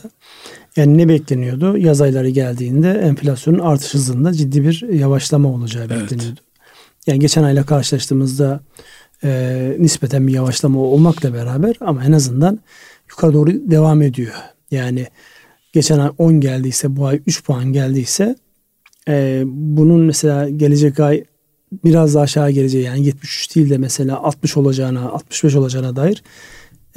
yani 0.76 0.98
ne 0.98 1.10
bekleniyordu? 1.10 1.78
Yaz 1.78 2.02
ayları 2.02 2.30
geldiğinde 2.30 2.92
enflasyonun 2.92 3.60
artış 3.60 3.94
hızında 3.94 4.34
ciddi 4.34 4.64
bir 4.64 4.82
yavaşlama 4.90 5.50
olacağı 5.50 5.86
evet. 5.86 6.02
bekleniyordu. 6.02 6.40
Yani 7.08 7.20
geçen 7.20 7.44
ayla 7.44 7.66
karşılaştığımızda 7.66 8.60
e, 9.24 9.76
nispeten 9.80 10.28
bir 10.28 10.34
yavaşlama 10.34 10.80
olmakla 10.80 11.34
beraber 11.34 11.76
ama 11.80 12.04
en 12.06 12.12
azından 12.12 12.60
yukarı 13.10 13.34
doğru 13.34 13.52
devam 13.72 14.02
ediyor. 14.02 14.34
Yani 14.72 15.08
geçen 15.74 16.00
ay 16.00 16.12
10 16.18 16.40
geldiyse 16.40 16.96
bu 16.96 17.06
ay 17.06 17.22
3 17.28 17.44
puan 17.44 17.66
geldiyse 17.66 18.36
e, 19.08 19.44
bunun 19.46 20.02
mesela 20.02 20.50
gelecek 20.50 21.00
ay 21.00 21.24
biraz 21.72 22.16
daha 22.16 22.24
aşağı 22.24 22.52
geleceği 22.52 22.84
yani 22.84 23.06
73 23.06 23.56
değil 23.56 23.70
de 23.70 23.78
mesela 23.78 24.24
60 24.24 24.58
olacağına 24.58 25.10
65 25.10 25.56
olacağına 25.56 25.96
dair 25.96 26.24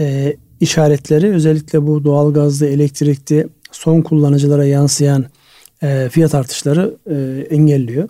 e, 0.00 0.36
işaretleri 0.60 1.34
özellikle 1.34 1.86
bu 1.86 2.04
doğalgazlı 2.04 2.66
elektrikli 2.66 3.48
son 3.72 4.02
kullanıcılara 4.02 4.64
yansıyan 4.64 5.26
e, 5.82 6.08
fiyat 6.12 6.34
artışları 6.34 6.96
e, 7.10 7.46
engelliyor. 7.50 8.08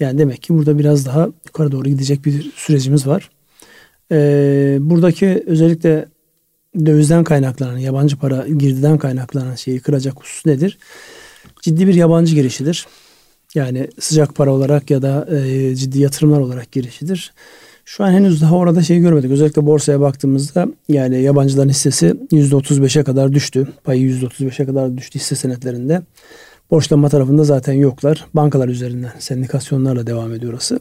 Yani 0.00 0.18
demek 0.18 0.42
ki 0.42 0.54
burada 0.54 0.78
biraz 0.78 1.06
daha 1.06 1.28
yukarı 1.46 1.72
doğru 1.72 1.88
gidecek 1.88 2.24
bir 2.24 2.52
sürecimiz 2.56 3.06
var. 3.06 3.30
E, 4.12 4.18
buradaki 4.80 5.44
özellikle 5.46 6.08
dövizden 6.86 7.24
kaynaklanan, 7.24 7.78
yabancı 7.78 8.16
para 8.16 8.48
girdiden 8.48 8.98
kaynaklanan 8.98 9.54
şeyi 9.54 9.80
kıracak 9.80 10.20
husus 10.20 10.46
nedir? 10.46 10.78
Ciddi 11.62 11.86
bir 11.86 11.94
yabancı 11.94 12.34
girişidir. 12.34 12.86
Yani 13.56 13.88
sıcak 14.00 14.34
para 14.34 14.52
olarak 14.52 14.90
ya 14.90 15.02
da 15.02 15.26
e, 15.36 15.74
ciddi 15.74 15.98
yatırımlar 15.98 16.40
olarak 16.40 16.72
girişidir. 16.72 17.32
Şu 17.84 18.04
an 18.04 18.12
henüz 18.12 18.42
daha 18.42 18.56
orada 18.56 18.82
şey 18.82 18.98
görmedik. 18.98 19.30
Özellikle 19.30 19.66
borsaya 19.66 20.00
baktığımızda 20.00 20.68
yani 20.88 21.22
yabancıların 21.22 21.68
hissesi 21.68 22.14
%35'e 22.32 23.04
kadar 23.04 23.32
düştü. 23.32 23.68
Payı 23.84 24.10
%35'e 24.10 24.66
kadar 24.66 24.96
düştü 24.96 25.18
hisse 25.18 25.36
senetlerinde. 25.36 26.02
Borçlanma 26.70 27.08
tarafında 27.08 27.44
zaten 27.44 27.72
yoklar. 27.72 28.26
Bankalar 28.34 28.68
üzerinden 28.68 29.12
sendikasyonlarla 29.18 30.06
devam 30.06 30.34
ediyor 30.34 30.52
orası. 30.52 30.80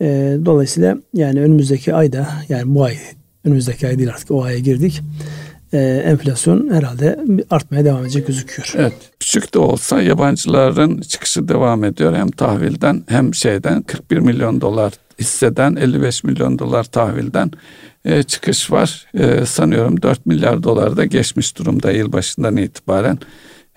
E, 0.00 0.36
dolayısıyla 0.44 0.98
yani 1.14 1.40
önümüzdeki 1.40 1.94
ayda 1.94 2.28
yani 2.48 2.74
bu 2.74 2.84
ay 2.84 2.96
önümüzdeki 3.44 3.86
ay 3.86 3.98
değil 3.98 4.10
artık 4.10 4.30
o 4.30 4.42
aya 4.42 4.58
girdik 4.58 5.02
e, 5.72 5.78
enflasyon 6.04 6.68
herhalde 6.70 7.18
artmaya 7.50 7.84
devam 7.84 8.02
edecek 8.02 8.26
gözüküyor. 8.26 8.74
Evet. 8.76 8.92
Küçük 9.28 9.54
de 9.54 9.58
olsa 9.58 10.02
yabancıların 10.02 11.00
çıkışı 11.00 11.48
devam 11.48 11.84
ediyor. 11.84 12.16
Hem 12.16 12.30
tahvilden 12.30 13.04
hem 13.08 13.34
şeyden 13.34 13.82
41 13.82 14.18
milyon 14.18 14.60
dolar 14.60 14.92
hisseden 15.18 15.76
55 15.76 16.24
milyon 16.24 16.58
dolar 16.58 16.84
tahvilden 16.84 17.50
e, 18.04 18.22
çıkış 18.22 18.70
var. 18.70 19.06
E, 19.14 19.46
sanıyorum 19.46 20.02
4 20.02 20.26
milyar 20.26 20.62
dolar 20.62 20.96
da 20.96 21.04
geçmiş 21.04 21.58
durumda 21.58 21.90
yılbaşından 21.90 22.56
itibaren 22.56 23.18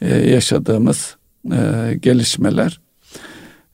e, 0.02 0.16
yaşadığımız 0.30 1.16
e, 1.52 1.94
gelişmeler. 2.02 2.82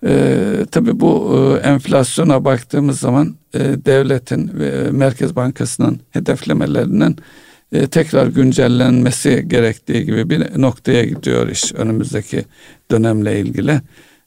E, 0.05 0.65
tabii 0.71 0.99
bu 0.99 1.37
e, 1.37 1.67
enflasyona 1.67 2.45
baktığımız 2.45 2.99
zaman 2.99 3.35
e, 3.53 3.59
devletin 3.59 4.51
ve 4.59 4.91
Merkez 4.91 5.35
Bankası'nın 5.35 5.99
hedeflemelerinin 6.11 7.17
e, 7.71 7.87
tekrar 7.87 8.27
güncellenmesi 8.27 9.45
gerektiği 9.47 10.05
gibi 10.05 10.29
bir 10.29 10.61
noktaya 10.61 11.03
gidiyor 11.03 11.49
iş 11.49 11.73
önümüzdeki 11.73 12.45
dönemle 12.91 13.39
ilgili. 13.39 13.81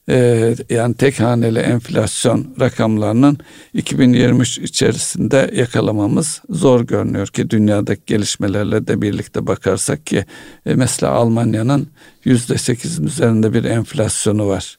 E, 0.09 0.55
yani 0.69 0.95
tek 0.95 1.19
haneli 1.19 1.59
enflasyon 1.59 2.55
rakamlarının 2.59 3.37
2023 3.73 4.57
içerisinde 4.57 5.51
yakalamamız 5.55 6.41
zor 6.49 6.81
görünüyor 6.81 7.27
ki 7.27 7.49
dünyadaki 7.49 8.01
gelişmelerle 8.05 8.87
de 8.87 9.01
birlikte 9.01 9.47
bakarsak 9.47 10.05
ki 10.05 10.25
e, 10.65 10.75
mesela 10.75 11.11
Almanya'nın 11.11 11.87
yüzde 12.25 12.57
sekizin 12.57 13.05
üzerinde 13.05 13.53
bir 13.53 13.63
enflasyonu 13.63 14.47
var. 14.47 14.77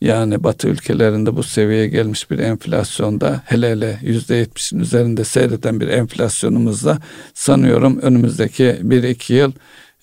Yani 0.00 0.44
Batı 0.44 0.68
ülkelerinde 0.68 1.36
bu 1.36 1.42
seviyeye 1.42 1.88
gelmiş 1.88 2.30
bir 2.30 2.38
enflasyonda 2.38 3.42
hele 3.44 3.70
hele 3.70 3.98
yüzde 4.02 4.34
yetmişin 4.34 4.78
üzerinde 4.78 5.24
seyreden 5.24 5.80
bir 5.80 5.88
enflasyonumuzda 5.88 6.98
sanıyorum 7.34 7.98
önümüzdeki 8.02 8.78
bir 8.82 9.02
iki 9.02 9.34
yıl 9.34 9.52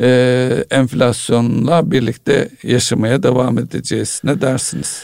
e, 0.01 0.65
enflasyonla 0.71 1.91
birlikte 1.91 2.49
yaşamaya 2.63 3.23
devam 3.23 3.59
edeceğiz. 3.59 4.21
Ne 4.23 4.41
dersiniz? 4.41 5.01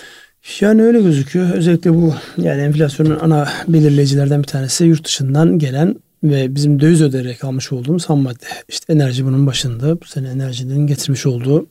Yani 0.59 0.83
öyle 0.83 1.01
gözüküyor. 1.01 1.49
Özellikle 1.53 1.93
bu 1.93 2.13
yani 2.37 2.61
enflasyonun 2.61 3.19
ana 3.19 3.49
belirleyicilerden 3.67 4.43
bir 4.43 4.47
tanesi 4.47 4.85
yurt 4.85 5.05
dışından 5.05 5.59
gelen 5.59 5.95
ve 6.23 6.55
bizim 6.55 6.79
döviz 6.79 7.01
öderek 7.01 7.43
almış 7.43 7.71
olduğumuz 7.71 8.09
ham 8.09 8.19
madde. 8.19 8.45
İşte 8.67 8.93
enerji 8.93 9.25
bunun 9.25 9.47
başında. 9.47 10.01
Bu 10.01 10.05
sene 10.05 10.29
enerjinin 10.29 10.87
getirmiş 10.87 11.25
olduğu 11.25 11.67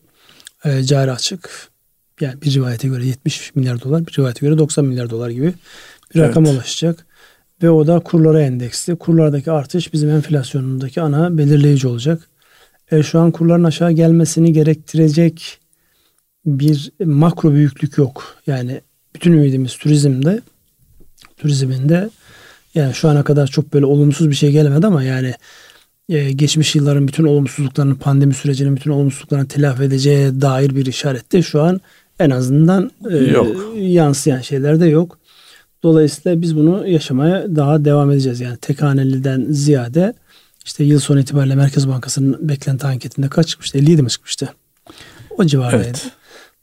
e, 0.65 0.83
cari 0.83 1.13
açık 1.13 1.72
yani 2.23 2.43
bir 2.43 2.55
rivayete 2.55 2.89
göre 2.89 3.07
70 3.07 3.55
milyar 3.55 3.83
dolar, 3.83 4.07
bir 4.07 4.13
rivayete 4.19 4.47
göre 4.47 4.59
90 4.59 4.85
milyar 4.85 5.11
dolar 5.11 5.31
gibi 5.31 5.55
bir 6.15 6.21
evet. 6.21 6.29
rakam 6.29 6.45
ulaşacak. 6.45 7.07
Ve 7.63 7.71
o 7.71 7.87
da 7.87 8.01
kurlara 8.01 8.43
endeksli. 8.43 8.97
Kurlardaki 8.97 9.51
artış 9.51 9.93
bizim 9.93 10.11
enflasyonundaki 10.11 11.01
ana 11.01 11.39
belirleyici 11.39 11.89
olacak. 11.89 12.29
E, 12.91 13.03
şu 13.03 13.21
an 13.21 13.31
kurların 13.31 13.65
aşağı 13.65 13.93
gelmesini 13.93 14.53
gerektirecek 14.53 15.59
bir 16.47 16.93
makro 17.05 17.53
büyüklük 17.53 17.99
yok. 17.99 18.37
Yani 18.47 18.81
bütün 19.15 19.33
ümidimiz 19.33 19.77
turizmde, 19.77 20.41
turizminde 21.37 22.11
yani 22.75 22.95
şu 22.95 23.09
ana 23.09 23.25
kadar 23.25 23.47
çok 23.47 23.75
böyle 23.75 23.87
olumsuz 23.87 24.31
bir 24.31 24.35
şey 24.35 24.51
gelemedi 24.51 24.87
ama 24.87 25.03
yani 25.03 25.35
e, 26.09 26.33
geçmiş 26.33 26.75
yılların 26.75 27.09
bütün 27.09 27.25
olumsuzluklarını, 27.25 27.99
pandemi 27.99 28.35
sürecinin 28.35 28.77
bütün 28.77 28.91
olumsuzluklarını 28.91 29.49
telafi 29.49 29.83
edeceğe 29.83 30.41
dair 30.41 30.77
bir 30.77 30.87
işaret 30.87 31.33
de 31.33 31.43
şu 31.43 31.63
an 31.63 31.81
en 32.19 32.31
azından 32.31 32.91
e, 33.11 33.17
yok. 33.17 33.57
yansıyan 33.77 34.41
şeyler 34.41 34.81
de 34.81 34.87
yok. 34.87 35.19
Dolayısıyla 35.83 36.43
biz 36.43 36.57
bunu 36.57 36.89
yaşamaya 36.89 37.57
daha 37.57 37.85
devam 37.85 38.11
edeceğiz. 38.11 38.41
Yani 38.41 38.57
tek 38.57 38.83
haneliden 38.83 39.47
ziyade 39.51 40.15
işte 40.65 40.85
yıl 40.85 41.01
sonu 41.01 41.21
itibariyle 41.21 41.55
Merkez 41.55 41.89
Bankası'nın 41.89 42.49
beklenti 42.49 42.87
anketinde 42.87 43.29
kaç 43.29 43.49
çıkmıştı? 43.49 43.79
57 43.79 44.03
mi 44.03 44.09
çıkmıştı? 44.09 44.49
O 45.39 45.45
civardaydı. 45.45 45.85
Evet. 45.85 46.11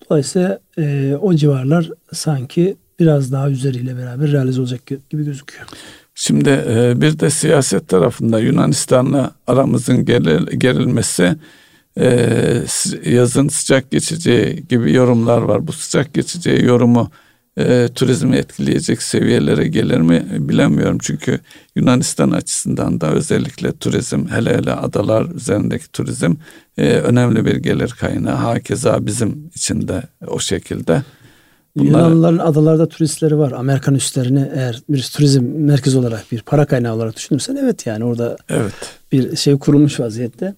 Dolayısıyla 0.10 0.60
e, 0.78 1.16
o 1.22 1.34
civarlar 1.34 1.90
sanki 2.14 2.78
biraz 3.00 3.32
daha 3.32 3.50
üzeriyle 3.50 3.98
beraber 3.98 4.32
realize 4.32 4.62
olacak 4.62 4.82
gibi 5.10 5.26
gözüküyor. 5.26 5.66
Şimdi 6.16 6.50
e, 6.50 7.02
bir 7.02 7.20
de 7.20 7.30
siyaset 7.30 7.88
tarafında 7.88 8.40
Yunanistan'la 8.40 9.32
aramızın 9.48 10.06
geril, 10.06 10.60
gerilmesi 10.60 11.36
e, 11.98 12.64
yazın 13.06 13.48
sıcak 13.48 13.92
geçeceği 13.92 14.68
gibi 14.70 14.94
yorumlar 14.94 15.42
var. 15.42 15.68
Bu 15.68 15.72
sıcak 15.72 16.14
geçeceği 16.14 16.66
yorumu 16.66 17.12
e, 17.60 17.88
turizmi 17.96 18.36
etkileyecek 18.36 19.02
seviyelere 19.02 19.68
gelir 19.68 19.98
mi 19.98 20.26
bilemiyorum. 20.32 20.98
Çünkü 21.02 21.40
Yunanistan 21.76 22.32
açısından 22.32 23.02
da 23.02 23.12
özellikle 23.12 23.72
turizm 23.72 24.28
hele 24.28 24.58
hele 24.58 24.74
adalar 24.74 25.26
üzerindeki 25.36 25.92
turizm 25.92 26.34
e, 26.78 26.94
önemli 26.94 27.46
bir 27.46 27.56
gelir 27.56 27.96
kaynağı. 28.00 28.36
Hakeza 28.36 29.06
bizim 29.06 29.50
için 29.56 29.88
de 29.88 30.04
o 30.28 30.40
şekilde. 30.40 31.04
Bunlar... 31.76 32.00
Yunanlıların 32.00 32.38
adalarda 32.38 32.90
turistleri 32.90 33.38
var. 33.38 33.52
Amerikan 33.52 33.96
üstlerini 33.96 34.52
eğer 34.56 34.82
bir 34.90 35.12
turizm 35.14 35.44
merkezi 35.44 35.98
olarak 35.98 36.32
bir 36.32 36.42
para 36.42 36.66
kaynağı 36.66 36.96
olarak 36.96 37.16
düşünürsen 37.16 37.56
evet 37.56 37.86
yani 37.86 38.04
orada 38.04 38.38
evet. 38.50 38.74
bir 39.12 39.36
şey 39.36 39.58
kurulmuş 39.58 40.00
vaziyette. 40.00 40.56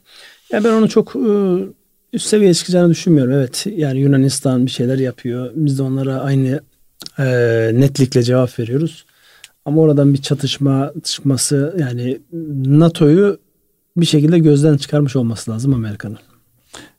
Yani 0.51 0.63
ben 0.63 0.73
onu 0.73 0.89
çok 0.89 1.15
ıı, 1.15 1.67
üst 2.13 2.27
seviyeye 2.27 2.53
çıkacağını 2.53 2.91
düşünmüyorum. 2.91 3.33
Evet 3.33 3.67
yani 3.75 3.99
Yunanistan 3.99 4.65
bir 4.65 4.71
şeyler 4.71 4.97
yapıyor. 4.97 5.51
Biz 5.55 5.77
de 5.79 5.83
onlara 5.83 6.19
aynı 6.19 6.61
e, 7.19 7.25
netlikle 7.73 8.23
cevap 8.23 8.59
veriyoruz. 8.59 9.05
Ama 9.65 9.81
oradan 9.81 10.13
bir 10.13 10.21
çatışma 10.21 10.93
çıkması 11.03 11.75
yani 11.79 12.19
NATO'yu 12.65 13.39
bir 13.97 14.05
şekilde 14.05 14.39
gözden 14.39 14.77
çıkarmış 14.77 15.15
olması 15.15 15.51
lazım 15.51 15.73
Amerika'nın. 15.73 16.19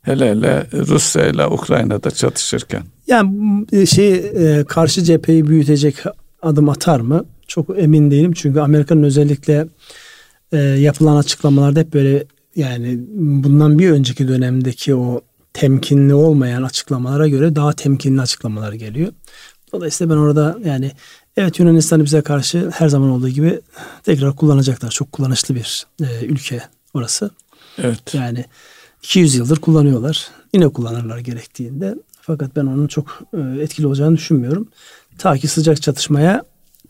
Hele 0.01 0.29
hele 0.29 0.67
Rusya 0.73 1.27
ile 1.27 1.45
Ukrayna'da 1.45 2.11
çatışırken. 2.11 2.83
Yani 3.07 3.87
şey 3.87 4.13
e, 4.13 4.63
karşı 4.63 5.03
cepheyi 5.03 5.47
büyütecek 5.47 5.95
adım 6.41 6.69
atar 6.69 6.99
mı? 6.99 7.25
Çok 7.47 7.79
emin 7.79 8.11
değilim. 8.11 8.33
Çünkü 8.33 8.59
Amerika'nın 8.59 9.03
özellikle 9.03 9.67
e, 10.51 10.57
yapılan 10.57 11.17
açıklamalarda 11.17 11.79
hep 11.79 11.93
böyle 11.93 12.25
yani 12.55 12.99
bundan 13.43 13.79
bir 13.79 13.91
önceki 13.91 14.27
dönemdeki 14.27 14.95
o 14.95 15.21
temkinli 15.53 16.13
olmayan 16.13 16.63
açıklamalara 16.63 17.27
göre 17.27 17.55
daha 17.55 17.73
temkinli 17.73 18.21
açıklamalar 18.21 18.73
geliyor. 18.73 19.13
Dolayısıyla 19.73 20.15
ben 20.15 20.19
orada 20.19 20.57
yani 20.65 20.91
evet 21.37 21.59
Yunanistan'ı 21.59 22.05
bize 22.05 22.21
karşı 22.21 22.69
her 22.73 22.89
zaman 22.89 23.09
olduğu 23.09 23.29
gibi 23.29 23.61
tekrar 24.03 24.35
kullanacaklar. 24.35 24.89
Çok 24.91 25.11
kullanışlı 25.11 25.55
bir 25.55 25.87
e, 26.01 26.25
ülke 26.25 26.61
orası. 26.93 27.29
Evet. 27.77 28.13
Yani 28.13 28.45
200 29.03 29.35
yıldır 29.35 29.57
kullanıyorlar. 29.59 30.27
Yine 30.53 30.69
kullanırlar 30.69 31.17
gerektiğinde. 31.17 31.95
Fakat 32.21 32.55
ben 32.55 32.65
onun 32.65 32.87
çok 32.87 33.19
e, 33.33 33.61
etkili 33.61 33.87
olacağını 33.87 34.17
düşünmüyorum. 34.17 34.67
Ta 35.17 35.37
ki 35.37 35.47
sıcak 35.47 35.81
çatışmaya 35.81 36.43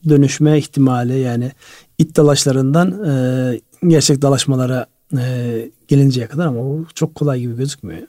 dönüşme 0.09 0.57
ihtimali 0.57 1.19
yani 1.19 1.51
it 1.97 2.15
dalaşlarından 2.15 3.05
e, 3.05 3.61
gerçek 3.87 4.21
dalaşmalara 4.21 4.85
e, 5.17 5.69
gelinceye 5.87 6.27
kadar 6.27 6.45
ama 6.45 6.59
o 6.59 6.85
çok 6.95 7.15
kolay 7.15 7.39
gibi 7.39 7.57
gözükmüyor. 7.57 8.07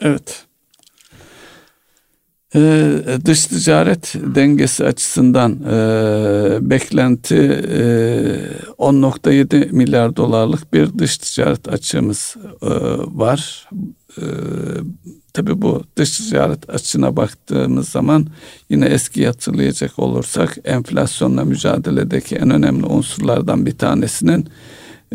Evet. 0.00 0.46
Ee, 2.54 3.18
dış 3.24 3.46
ticaret 3.46 4.14
dengesi 4.14 4.84
açısından 4.84 5.52
e, 5.52 6.70
beklenti 6.70 7.36
e, 7.36 7.80
10.7 8.78 9.72
milyar 9.72 10.16
dolarlık 10.16 10.72
bir 10.72 10.98
dış 10.98 11.18
ticaret 11.18 11.68
açığımız 11.68 12.36
e, 12.62 12.68
var. 13.18 13.68
E, 14.18 14.24
Tabi 15.32 15.62
bu 15.62 15.82
dış 15.96 16.18
ticaret 16.18 16.70
açığına 16.70 17.16
baktığımız 17.16 17.88
zaman 17.88 18.26
yine 18.70 18.86
eski 18.86 19.26
hatırlayacak 19.26 19.98
olursak 19.98 20.58
enflasyonla 20.64 21.44
mücadeledeki 21.44 22.36
en 22.36 22.50
önemli 22.50 22.86
unsurlardan 22.86 23.66
bir 23.66 23.78
tanesinin 23.78 24.48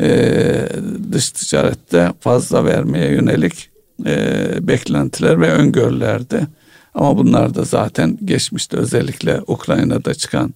e, 0.01 0.69
dış 1.11 1.29
ticarette 1.29 2.11
fazla 2.19 2.65
vermeye 2.65 3.11
yönelik 3.11 3.69
e, 4.05 4.67
beklentiler 4.67 5.41
ve 5.41 5.51
öngörülerdi. 5.51 6.47
Ama 6.93 7.17
bunlar 7.17 7.55
da 7.55 7.63
zaten 7.63 8.17
geçmişte 8.25 8.77
özellikle 8.77 9.41
Ukrayna'da 9.47 10.13
çıkan 10.13 10.53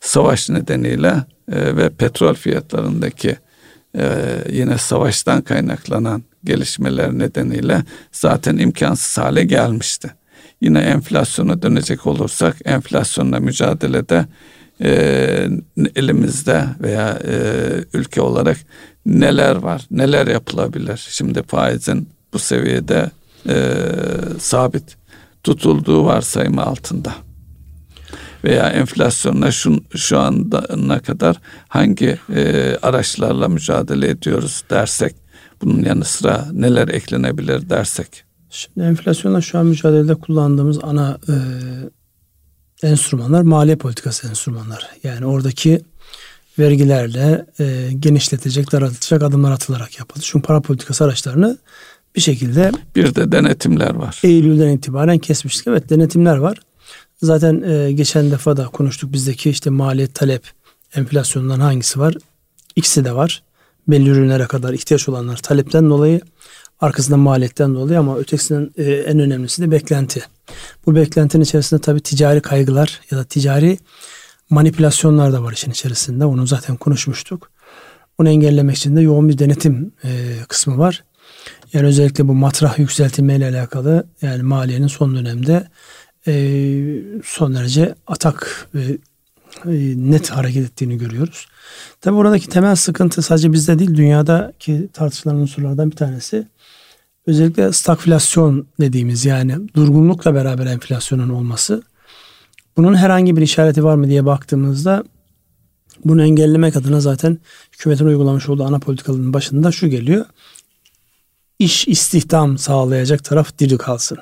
savaş 0.00 0.50
nedeniyle 0.50 1.24
e, 1.52 1.76
ve 1.76 1.90
petrol 1.90 2.34
fiyatlarındaki 2.34 3.36
e, 3.98 4.04
yine 4.52 4.78
savaştan 4.78 5.42
kaynaklanan 5.42 6.22
gelişmeler 6.44 7.12
nedeniyle 7.12 7.82
zaten 8.12 8.58
imkansız 8.58 9.18
hale 9.18 9.44
gelmişti. 9.44 10.10
Yine 10.60 10.78
enflasyona 10.78 11.62
dönecek 11.62 12.06
olursak 12.06 12.56
enflasyonla 12.64 13.40
mücadelede 13.40 14.26
e, 14.82 15.48
elimizde 15.96 16.64
veya 16.80 17.18
e, 17.28 17.34
ülke 17.94 18.20
olarak 18.20 18.56
neler 19.06 19.56
var, 19.56 19.86
neler 19.90 20.26
yapılabilir? 20.26 21.06
Şimdi 21.10 21.42
faizin 21.42 22.08
bu 22.32 22.38
seviyede 22.38 23.10
e, 23.48 23.74
sabit 24.38 24.96
tutulduğu 25.44 26.04
varsayımı 26.04 26.62
altında 26.62 27.14
veya 28.44 28.68
enflasyonla 28.68 29.50
şu, 29.50 29.84
şu 29.96 30.18
anda 30.18 30.66
ne 30.76 30.98
kadar 30.98 31.36
hangi 31.68 32.18
e, 32.34 32.76
araçlarla 32.82 33.48
mücadele 33.48 34.08
ediyoruz 34.08 34.64
dersek 34.70 35.14
bunun 35.62 35.84
yanı 35.84 36.04
sıra 36.04 36.46
neler 36.52 36.88
eklenebilir 36.88 37.70
dersek. 37.70 38.24
Şimdi 38.50 38.86
enflasyonla 38.86 39.40
şu 39.40 39.58
an 39.58 39.66
mücadelede 39.66 40.14
kullandığımız 40.14 40.78
ana 40.84 41.18
e, 41.28 41.34
enstrümanlar 42.82 43.42
maliye 43.42 43.76
politikası 43.76 44.28
enstrümanları. 44.28 44.84
Yani 45.02 45.26
oradaki 45.26 45.80
vergilerle 46.58 47.46
e, 47.60 47.90
genişletecek, 47.98 48.72
daraltacak 48.72 49.22
adımlar 49.22 49.52
atılarak 49.52 49.98
yapıldı. 49.98 50.24
Çünkü 50.24 50.46
para 50.46 50.60
politikası 50.60 51.04
araçlarını 51.04 51.58
bir 52.16 52.20
şekilde 52.20 52.72
bir 52.96 53.14
de 53.14 53.32
denetimler 53.32 53.94
var. 53.94 54.20
Eylül'den 54.24 54.68
itibaren 54.68 55.18
kesmiştik. 55.18 55.66
Evet 55.66 55.90
denetimler 55.90 56.36
var. 56.36 56.58
Zaten 57.22 57.62
e, 57.62 57.92
geçen 57.92 58.30
defa 58.30 58.56
da 58.56 58.64
konuştuk 58.64 59.12
bizdeki 59.12 59.50
işte 59.50 59.70
maliyet 59.70 60.14
talep 60.14 60.42
enflasyondan 60.94 61.60
hangisi 61.60 62.00
var? 62.00 62.14
İkisi 62.76 63.04
de 63.04 63.12
var. 63.12 63.42
Belli 63.88 64.08
ürünlere 64.08 64.46
kadar 64.46 64.72
ihtiyaç 64.72 65.08
olanlar 65.08 65.36
talepten 65.36 65.90
dolayı 65.90 66.20
arkasında 66.80 67.16
maliyetten 67.16 67.74
dolayı 67.74 67.98
ama 67.98 68.16
ötekisinden 68.16 68.70
e, 68.76 68.92
en 68.92 69.18
önemlisi 69.18 69.62
de 69.62 69.70
beklenti. 69.70 70.22
Bu 70.86 70.94
beklentinin 70.94 71.44
içerisinde 71.44 71.80
tabii 71.80 72.00
ticari 72.00 72.40
kaygılar 72.40 73.00
ya 73.10 73.18
da 73.18 73.24
ticari 73.24 73.78
manipülasyonlar 74.50 75.32
da 75.32 75.42
var 75.42 75.52
işin 75.52 75.70
içerisinde. 75.70 76.24
Onu 76.24 76.46
zaten 76.46 76.76
konuşmuştuk. 76.76 77.50
Onu 78.18 78.28
engellemek 78.28 78.76
için 78.76 78.96
de 78.96 79.00
yoğun 79.00 79.28
bir 79.28 79.38
denetim 79.38 79.92
e, 80.04 80.36
kısmı 80.48 80.78
var. 80.78 81.04
Yani 81.72 81.86
özellikle 81.86 82.28
bu 82.28 82.34
matrah 82.34 82.78
yükseltilme 82.78 83.36
ile 83.36 83.48
alakalı 83.48 84.06
yani 84.22 84.42
maliyenin 84.42 84.86
son 84.86 85.16
dönemde 85.16 85.68
e, 86.26 86.32
son 87.24 87.54
derece 87.54 87.94
atak 88.06 88.68
e, 88.74 88.80
net 89.96 90.30
hareket 90.30 90.64
ettiğini 90.64 90.98
görüyoruz. 90.98 91.46
Tabi 92.00 92.16
oradaki 92.16 92.48
temel 92.48 92.76
sıkıntı 92.76 93.22
sadece 93.22 93.52
bizde 93.52 93.78
değil 93.78 93.94
dünyadaki 93.94 94.88
tartışılan 94.92 95.36
unsurlardan 95.36 95.90
bir 95.90 95.96
tanesi. 95.96 96.46
Özellikle 97.30 97.72
stagflasyon 97.72 98.66
dediğimiz 98.80 99.24
yani 99.24 99.68
durgunlukla 99.74 100.34
beraber 100.34 100.66
enflasyonun 100.66 101.28
olması. 101.28 101.82
Bunun 102.76 102.94
herhangi 102.94 103.36
bir 103.36 103.42
işareti 103.42 103.84
var 103.84 103.94
mı 103.94 104.08
diye 104.08 104.24
baktığımızda 104.24 105.04
bunu 106.04 106.22
engellemek 106.22 106.76
adına 106.76 107.00
zaten 107.00 107.38
hükümetin 107.72 108.06
uygulamış 108.06 108.48
olduğu 108.48 108.64
ana 108.64 108.78
politikaların 108.78 109.32
başında 109.32 109.72
şu 109.72 109.88
geliyor 109.88 110.26
iş 111.58 111.88
istihdam 111.88 112.58
sağlayacak 112.58 113.24
taraf 113.24 113.58
diri 113.58 113.78
kalsın. 113.78 114.18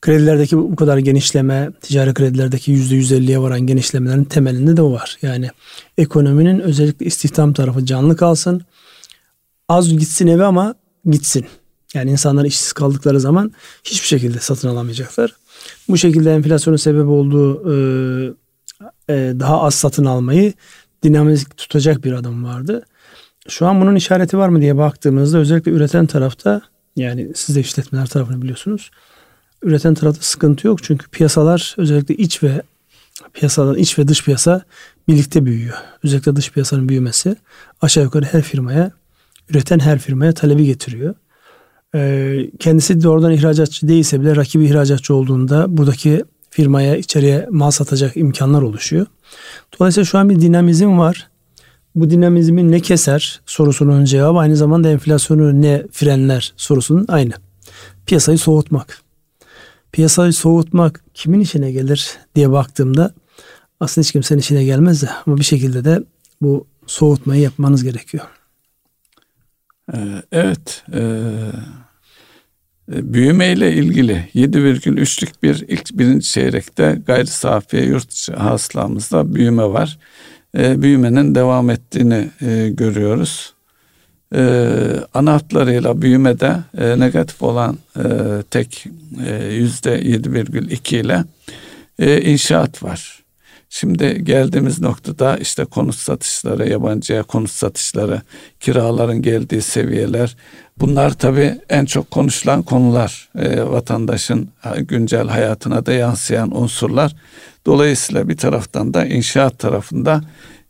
Kredilerdeki 0.00 0.58
bu 0.58 0.76
kadar 0.76 0.98
genişleme, 0.98 1.70
ticari 1.82 2.14
kredilerdeki 2.14 2.72
%150'ye 2.72 3.40
varan 3.40 3.60
genişlemelerin 3.60 4.24
temelinde 4.24 4.76
de 4.76 4.82
o 4.82 4.92
var. 4.92 5.18
Yani 5.22 5.50
ekonominin 5.98 6.60
özellikle 6.60 7.06
istihdam 7.06 7.52
tarafı 7.52 7.86
canlı 7.86 8.16
kalsın. 8.16 8.62
Az 9.68 9.88
gitsin 9.88 10.26
eve 10.26 10.44
ama 10.44 10.74
gitsin. 11.04 11.46
Yani 11.94 12.10
insanlar 12.10 12.44
işsiz 12.44 12.72
kaldıkları 12.72 13.20
zaman 13.20 13.52
hiçbir 13.84 14.06
şekilde 14.06 14.38
satın 14.38 14.68
alamayacaklar. 14.68 15.36
Bu 15.88 15.96
şekilde 15.96 16.34
enflasyonun 16.34 16.76
sebep 16.76 17.08
olduğu 17.08 17.72
e, 17.72 17.74
e, 19.08 19.14
daha 19.40 19.62
az 19.62 19.74
satın 19.74 20.04
almayı 20.04 20.52
dinamik 21.02 21.56
tutacak 21.56 22.04
bir 22.04 22.12
adım 22.12 22.44
vardı. 22.44 22.84
Şu 23.48 23.66
an 23.66 23.80
bunun 23.80 23.94
işareti 23.94 24.38
var 24.38 24.48
mı 24.48 24.60
diye 24.60 24.76
baktığımızda 24.76 25.38
özellikle 25.38 25.70
üreten 25.70 26.06
tarafta 26.06 26.62
yani 26.96 27.32
siz 27.34 27.56
de 27.56 27.60
işletmeler 27.60 28.06
tarafını 28.06 28.42
biliyorsunuz. 28.42 28.90
Üreten 29.62 29.94
tarafta 29.94 30.22
sıkıntı 30.22 30.66
yok 30.66 30.82
çünkü 30.82 31.08
piyasalar 31.08 31.74
özellikle 31.78 32.14
iç 32.14 32.42
ve 32.42 32.62
piyasalar 33.32 33.76
iç 33.76 33.98
ve 33.98 34.08
dış 34.08 34.24
piyasa 34.24 34.64
birlikte 35.08 35.46
büyüyor. 35.46 35.76
Özellikle 36.04 36.36
dış 36.36 36.52
piyasanın 36.52 36.88
büyümesi 36.88 37.36
aşağı 37.80 38.04
yukarı 38.04 38.24
her 38.24 38.42
firmaya 38.42 38.92
üreten 39.48 39.78
her 39.78 39.98
firmaya 39.98 40.32
talebi 40.32 40.64
getiriyor. 40.64 41.14
Ee, 41.94 42.50
kendisi 42.58 43.02
doğrudan 43.02 43.32
ihracatçı 43.32 43.88
değilse 43.88 44.20
bile 44.20 44.36
rakibi 44.36 44.64
ihracatçı 44.64 45.14
olduğunda 45.14 45.76
buradaki 45.76 46.24
firmaya 46.50 46.96
içeriye 46.96 47.46
mal 47.50 47.70
satacak 47.70 48.16
imkanlar 48.16 48.62
oluşuyor. 48.62 49.06
Dolayısıyla 49.78 50.04
şu 50.04 50.18
an 50.18 50.30
bir 50.30 50.40
dinamizm 50.40 50.98
var 50.98 51.30
bu 51.94 52.10
dinamizmi 52.10 52.70
ne 52.70 52.80
keser 52.80 53.40
sorusunun 53.46 54.04
cevabı 54.04 54.38
aynı 54.38 54.56
zamanda 54.56 54.88
enflasyonu 54.90 55.62
ne 55.62 55.86
frenler 55.92 56.52
sorusunun 56.56 57.04
aynı. 57.08 57.32
Piyasayı 58.06 58.38
soğutmak. 58.38 59.02
piyasayı 59.92 60.32
soğutmak 60.32 61.04
kimin 61.14 61.40
işine 61.40 61.72
gelir 61.72 62.18
diye 62.34 62.50
baktığımda 62.50 63.14
aslında 63.80 64.04
hiç 64.04 64.12
kimsenin 64.12 64.40
işine 64.40 64.64
gelmez 64.64 65.02
de 65.02 65.08
ama 65.26 65.36
bir 65.36 65.44
şekilde 65.44 65.84
de 65.84 66.02
bu 66.42 66.66
soğutmayı 66.86 67.42
yapmanız 67.42 67.84
gerekiyor. 67.84 68.24
Ee, 69.94 70.22
evet. 70.32 70.84
Ee, 70.92 71.30
büyüme 72.90 73.52
ile 73.52 73.72
ilgili 73.72 74.28
7,3'lük 74.34 75.42
bir 75.42 75.64
ilk 75.68 75.98
birinci 75.98 76.28
çeyrekte 76.28 76.98
gayri 77.06 77.26
safiye 77.26 77.84
yurt 77.84 78.10
dışı 78.10 78.32
hasılamızda 78.32 79.34
büyüme 79.34 79.64
var. 79.64 79.98
Ee, 80.58 80.82
büyümenin 80.82 81.34
devam 81.34 81.70
ettiğini 81.70 82.30
e, 82.40 82.68
görüyoruz. 82.68 83.54
Hatlarıyla 85.12 86.02
büyümede 86.02 86.56
e, 86.78 86.98
negatif 86.98 87.42
olan 87.42 87.78
e, 87.96 88.02
tek 88.50 88.86
yüzde 89.50 90.02
7,2 90.02 90.96
ile 90.96 91.24
inşaat 92.20 92.82
var. 92.82 93.20
Şimdi 93.70 94.24
geldiğimiz 94.24 94.80
noktada 94.80 95.36
işte 95.36 95.64
konut 95.64 95.94
satışları, 95.94 96.68
yabancıya 96.68 97.22
konut 97.22 97.50
satışları, 97.50 98.22
kiraların 98.60 99.22
geldiği 99.22 99.62
seviyeler 99.62 100.36
bunlar 100.80 101.10
tabii 101.10 101.60
en 101.68 101.84
çok 101.84 102.10
konuşulan 102.10 102.62
konular. 102.62 103.28
E, 103.38 103.62
vatandaşın 103.62 104.48
güncel 104.78 105.28
hayatına 105.28 105.86
da 105.86 105.92
yansıyan 105.92 106.56
unsurlar. 106.56 107.16
Dolayısıyla 107.66 108.28
bir 108.28 108.36
taraftan 108.36 108.94
da 108.94 109.06
inşaat 109.06 109.58
tarafında 109.58 110.20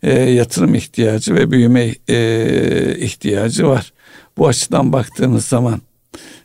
e, 0.02 0.20
yatırım 0.20 0.74
ihtiyacı 0.74 1.34
ve 1.34 1.50
büyüme 1.50 1.94
e, 2.08 2.96
ihtiyacı 2.98 3.66
var. 3.68 3.92
Bu 4.38 4.48
açıdan 4.48 4.92
baktığımız 4.92 5.44
zaman 5.44 5.80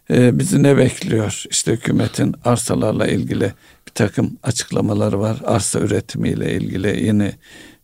e, 0.09 0.39
bizi 0.39 0.63
ne 0.63 0.77
bekliyor? 0.77 1.43
İşte 1.49 1.71
hükümetin 1.71 2.35
arsalarla 2.45 3.07
ilgili 3.07 3.53
bir 3.87 3.91
takım 3.95 4.37
açıklamaları 4.43 5.19
var. 5.19 5.37
Arsa 5.45 5.79
üretimiyle 5.79 6.53
ilgili 6.53 7.05
yeni 7.05 7.31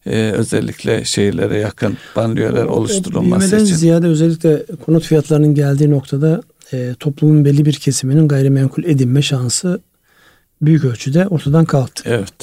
e, 0.06 0.32
özellikle 0.32 1.06
şehirlere 1.06 1.60
yakın 1.60 1.98
banliyöler 2.16 2.66
oluşturulması 2.66 3.42
Büyümeden 3.42 3.66
için. 3.66 3.76
ziyade 3.76 4.08
özellikle 4.08 4.66
konut 4.86 5.04
fiyatlarının 5.04 5.56
geldiği 5.56 5.90
noktada 5.92 6.42
e, 6.74 6.96
toplumun 7.00 7.46
belli 7.46 7.66
bir 7.66 7.74
kesiminin 7.74 8.28
gayrimenkul 8.28 8.84
edinme 8.84 9.22
şansı 9.22 9.80
büyük 10.62 10.86
ölçüde 10.86 11.28
ortadan 11.28 11.66
kalktı. 11.66 12.04
Evet. 12.06 12.34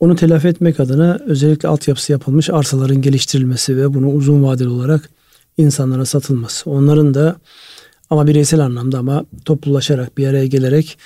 Onu 0.00 0.16
telafi 0.16 0.48
etmek 0.48 0.80
adına 0.80 1.18
özellikle 1.26 1.68
altyapısı 1.68 2.12
yapılmış 2.12 2.50
arsaların 2.50 3.02
geliştirilmesi 3.02 3.76
ve 3.76 3.94
bunu 3.94 4.10
uzun 4.10 4.42
vadeli 4.42 4.68
olarak 4.68 5.10
insanlara 5.58 6.04
satılması. 6.04 6.70
Onların 6.70 7.14
da 7.14 7.36
ama 8.10 8.26
bireysel 8.26 8.60
anlamda 8.60 8.98
ama 8.98 9.24
toplulaşarak 9.44 10.18
bir 10.18 10.26
araya 10.26 10.46
gelerek 10.46 10.98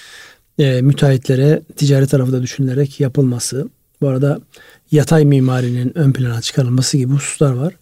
e, 0.59 0.83
müteahhitlere 0.83 1.63
ticari 1.77 2.07
tarafı 2.07 2.33
da 2.33 2.43
düşünülerek 2.43 3.01
yapılması. 3.01 3.69
Bu 4.01 4.09
arada 4.09 4.41
yatay 4.91 5.25
mimarinin 5.25 5.99
ön 5.99 6.13
plana 6.13 6.41
çıkarılması 6.41 6.97
gibi 6.97 7.13
hususlar 7.13 7.53
var. 7.53 7.75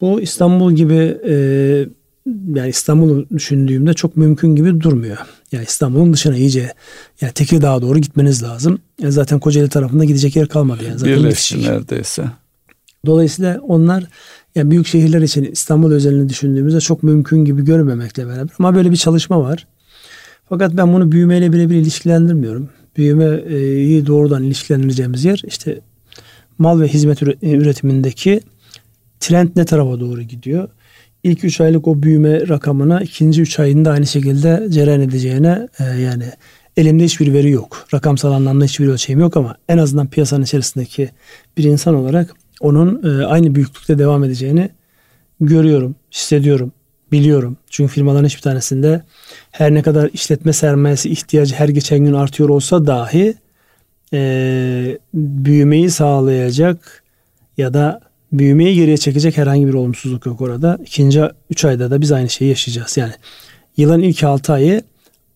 Bu 0.00 0.20
İstanbul 0.20 0.72
gibi 0.72 1.18
e, 1.28 1.34
yani 2.54 2.68
İstanbul'u 2.68 3.26
düşündüğümde 3.30 3.94
çok 3.94 4.16
mümkün 4.16 4.56
gibi 4.56 4.80
durmuyor. 4.80 5.18
Yani 5.52 5.64
İstanbul'un 5.64 6.12
dışına 6.12 6.36
iyice 6.36 6.72
yani 7.20 7.32
Tekirdağ'a 7.32 7.82
doğru 7.82 7.98
gitmeniz 7.98 8.42
lazım. 8.42 8.78
Yani 9.00 9.12
zaten 9.12 9.40
Kocaeli 9.40 9.68
tarafında 9.68 10.04
gidecek 10.04 10.36
yer 10.36 10.48
kalmadı 10.48 10.84
yani. 10.84 10.98
Zaten 10.98 11.16
Birleşti 11.16 11.62
neredeyse. 11.62 12.24
Dolayısıyla 13.06 13.60
onlar 13.60 14.04
yani 14.54 14.70
büyük 14.70 14.86
şehirler 14.86 15.22
için 15.22 15.44
İstanbul 15.44 15.92
özelini 15.92 16.28
düşündüğümüzde 16.28 16.80
çok 16.80 17.02
mümkün 17.02 17.44
gibi 17.44 17.64
görmemekle 17.64 18.26
beraber 18.26 18.52
ama 18.58 18.74
böyle 18.74 18.90
bir 18.90 18.96
çalışma 18.96 19.40
var. 19.40 19.66
Fakat 20.48 20.76
ben 20.76 20.92
bunu 20.92 21.12
büyümeyle 21.12 21.52
birebir 21.52 21.76
ilişkilendirmiyorum. 21.76 22.68
Büyümeyi 22.96 24.06
doğrudan 24.06 24.42
ilişkilendireceğimiz 24.42 25.24
yer 25.24 25.42
işte 25.46 25.80
mal 26.58 26.80
ve 26.80 26.88
hizmet 26.88 27.22
üretimindeki 27.42 28.40
trend 29.20 29.48
ne 29.56 29.64
tarafa 29.64 30.00
doğru 30.00 30.22
gidiyor? 30.22 30.68
İlk 31.24 31.44
3 31.44 31.60
aylık 31.60 31.88
o 31.88 32.02
büyüme 32.02 32.48
rakamına 32.48 33.00
ikinci 33.00 33.42
3 33.42 33.58
ayında 33.58 33.90
aynı 33.90 34.06
şekilde 34.06 34.66
cereyan 34.70 35.00
edeceğine 35.00 35.68
e, 35.78 35.84
yani 35.84 36.24
elimde 36.76 37.04
hiçbir 37.04 37.32
veri 37.32 37.50
yok. 37.50 37.86
Rakamsal 37.94 38.32
anlamda 38.32 38.64
hiçbir 38.64 38.88
ölçeğim 38.88 39.20
yok 39.20 39.36
ama 39.36 39.56
en 39.68 39.78
azından 39.78 40.06
piyasanın 40.06 40.42
içerisindeki 40.42 41.10
bir 41.56 41.64
insan 41.64 41.94
olarak 41.94 42.34
onun 42.60 43.20
e, 43.20 43.24
aynı 43.24 43.54
büyüklükte 43.54 43.98
devam 43.98 44.24
edeceğini 44.24 44.70
görüyorum, 45.40 45.96
hissediyorum, 46.12 46.72
biliyorum. 47.12 47.56
Çünkü 47.70 47.92
firmaların 47.92 48.26
hiçbir 48.26 48.42
tanesinde 48.42 49.02
her 49.50 49.74
ne 49.74 49.82
kadar 49.82 50.10
işletme 50.12 50.52
sermayesi 50.52 51.10
ihtiyacı 51.10 51.54
her 51.54 51.68
geçen 51.68 51.98
gün 51.98 52.12
artıyor 52.12 52.48
olsa 52.48 52.86
dahi 52.86 53.34
e, 54.12 54.98
büyümeyi 55.14 55.90
sağlayacak 55.90 57.02
ya 57.56 57.74
da 57.74 58.00
büyümeyi 58.32 58.74
geriye 58.74 58.96
çekecek 58.96 59.36
herhangi 59.36 59.66
bir 59.66 59.74
olumsuzluk 59.74 60.26
yok 60.26 60.40
orada. 60.40 60.78
İkinci 60.86 61.22
üç 61.50 61.64
ayda 61.64 61.90
da 61.90 62.00
biz 62.00 62.12
aynı 62.12 62.28
şeyi 62.28 62.48
yaşayacağız. 62.48 62.96
Yani 62.96 63.12
yılın 63.76 64.02
ilk 64.02 64.24
altı 64.24 64.52
ayı 64.52 64.82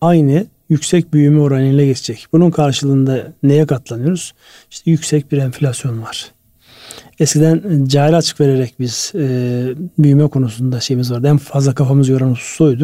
aynı 0.00 0.46
yüksek 0.68 1.12
büyüme 1.12 1.40
oranıyla 1.40 1.84
geçecek. 1.84 2.26
Bunun 2.32 2.50
karşılığında 2.50 3.32
neye 3.42 3.66
katlanıyoruz? 3.66 4.34
İşte 4.70 4.90
yüksek 4.90 5.32
bir 5.32 5.38
enflasyon 5.38 6.02
var. 6.02 6.32
Eskiden 7.20 7.84
cari 7.86 8.16
açık 8.16 8.40
vererek 8.40 8.74
biz 8.80 9.12
e, 9.14 9.20
büyüme 9.98 10.28
konusunda 10.28 10.80
şeyimiz 10.80 11.12
vardı. 11.12 11.28
En 11.28 11.38
fazla 11.38 11.74
kafamız 11.74 12.08
yoran 12.08 12.30
husus. 12.30 12.82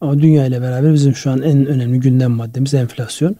Ama 0.00 0.20
dünya 0.20 0.46
ile 0.46 0.62
beraber 0.62 0.92
bizim 0.92 1.14
şu 1.14 1.30
an 1.30 1.42
en 1.42 1.66
önemli 1.66 2.00
gündem 2.00 2.30
maddemiz 2.30 2.74
enflasyon. 2.74 3.36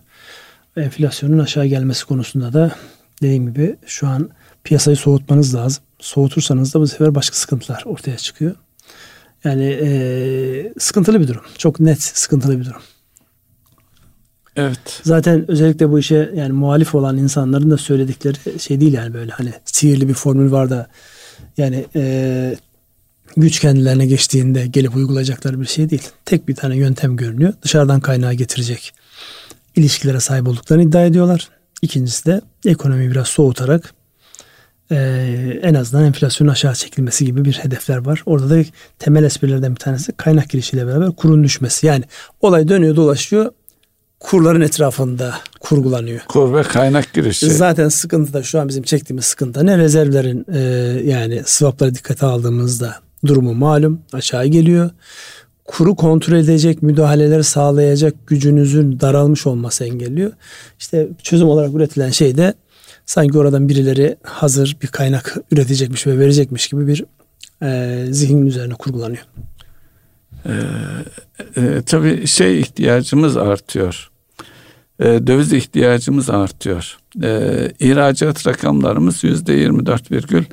Enflasyonun 0.76 1.38
aşağı 1.38 1.66
gelmesi 1.66 2.06
konusunda 2.06 2.52
da 2.52 2.74
dediğim 3.22 3.46
gibi 3.46 3.76
şu 3.86 4.06
an 4.06 4.30
piyasayı 4.64 4.96
soğutmanız 4.96 5.54
lazım. 5.54 5.84
Soğutursanız 5.98 6.74
da 6.74 6.80
bu 6.80 6.86
sefer 6.86 7.14
başka 7.14 7.36
sıkıntılar 7.36 7.82
ortaya 7.86 8.16
çıkıyor. 8.16 8.54
Yani 9.44 9.78
e, 9.82 10.72
sıkıntılı 10.78 11.20
bir 11.20 11.28
durum. 11.28 11.42
Çok 11.58 11.80
net 11.80 12.02
sıkıntılı 12.02 12.60
bir 12.60 12.64
durum. 12.64 12.82
Evet. 14.56 15.00
Zaten 15.02 15.50
özellikle 15.50 15.90
bu 15.90 15.98
işe 15.98 16.30
yani 16.34 16.52
muhalif 16.52 16.94
olan 16.94 17.16
insanların 17.16 17.70
da 17.70 17.76
söyledikleri 17.76 18.60
şey 18.60 18.80
değil 18.80 18.92
yani 18.92 19.14
böyle 19.14 19.32
hani 19.32 19.52
sihirli 19.64 20.08
bir 20.08 20.14
formül 20.14 20.52
var 20.52 20.70
da 20.70 20.88
yani 21.56 21.86
e, 21.96 22.56
güç 23.36 23.60
kendilerine 23.60 24.06
geçtiğinde 24.06 24.66
gelip 24.66 24.96
uygulayacakları 24.96 25.60
bir 25.60 25.66
şey 25.66 25.90
değil. 25.90 26.08
Tek 26.24 26.48
bir 26.48 26.54
tane 26.54 26.76
yöntem 26.76 27.16
görünüyor. 27.16 27.52
Dışarıdan 27.62 28.00
kaynağı 28.00 28.34
getirecek 28.34 28.92
ilişkilere 29.76 30.20
sahip 30.20 30.48
olduklarını 30.48 30.82
iddia 30.82 31.02
ediyorlar. 31.02 31.48
İkincisi 31.82 32.26
de 32.26 32.40
ekonomiyi 32.66 33.10
biraz 33.10 33.28
soğutarak 33.28 33.94
e, 34.90 34.96
en 35.62 35.74
azından 35.74 36.04
enflasyonun 36.04 36.52
aşağı 36.52 36.74
çekilmesi 36.74 37.24
gibi 37.24 37.44
bir 37.44 37.52
hedefler 37.52 37.96
var. 37.96 38.22
Orada 38.26 38.50
da 38.50 38.64
temel 38.98 39.24
esprilerden 39.24 39.70
bir 39.70 39.80
tanesi 39.80 40.12
kaynak 40.12 40.50
girişiyle 40.50 40.86
beraber 40.86 41.10
kurun 41.10 41.44
düşmesi. 41.44 41.86
Yani 41.86 42.04
olay 42.40 42.68
dönüyor 42.68 42.96
dolaşıyor 42.96 43.52
kurların 44.24 44.60
etrafında 44.60 45.34
kurgulanıyor. 45.60 46.20
Kur 46.28 46.54
ve 46.54 46.62
kaynak 46.62 47.12
girişi. 47.12 47.50
Zaten 47.50 47.88
sıkıntı 47.88 48.32
da 48.32 48.42
şu 48.42 48.60
an 48.60 48.68
bizim 48.68 48.82
çektiğimiz 48.82 49.24
sıkıntı 49.24 49.66
ne 49.66 49.78
rezervlerin 49.78 50.46
e, 50.52 50.60
yani 51.10 51.42
swapları 51.46 51.94
dikkate 51.94 52.26
aldığımızda 52.26 52.96
durumu 53.26 53.54
malum 53.54 54.00
aşağı 54.12 54.46
geliyor 54.46 54.90
kuru 55.64 55.94
kontrol 55.94 56.36
edecek 56.36 56.82
müdahaleleri 56.82 57.44
sağlayacak 57.44 58.26
gücünüzün 58.26 59.00
daralmış 59.00 59.46
olması 59.46 59.84
engelliyor. 59.84 60.32
İşte 60.78 61.08
çözüm 61.22 61.48
olarak 61.48 61.74
üretilen 61.74 62.10
şey 62.10 62.36
de 62.36 62.54
sanki 63.06 63.38
oradan 63.38 63.68
birileri 63.68 64.16
hazır 64.22 64.76
bir 64.82 64.88
kaynak 64.88 65.36
üretecekmiş 65.52 66.06
ve 66.06 66.18
verecekmiş 66.18 66.68
gibi 66.68 66.86
bir 66.86 67.04
e, 67.62 68.06
zihnin 68.10 68.46
üzerine 68.46 68.74
kurgulanıyor. 68.74 69.26
Ee, 70.46 70.52
e, 71.56 71.82
tabii 71.86 72.26
şey 72.26 72.60
ihtiyacımız 72.60 73.36
artıyor. 73.36 74.10
E, 75.00 75.04
döviz 75.04 75.52
ihtiyacımız 75.52 76.30
artıyor. 76.30 76.98
E, 77.22 77.72
ihracat 77.78 78.46
rakamlarımız 78.46 79.24
yüzde 79.24 79.52
24,5 79.64 80.44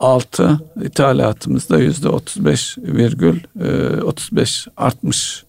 6 0.00 0.60
ithalatımızda 0.82 1.78
yüzde 1.78 2.08
35 2.08 2.78
virgül 2.78 3.40
e, 3.60 4.00
35 4.02 4.66
artmış 4.76 5.44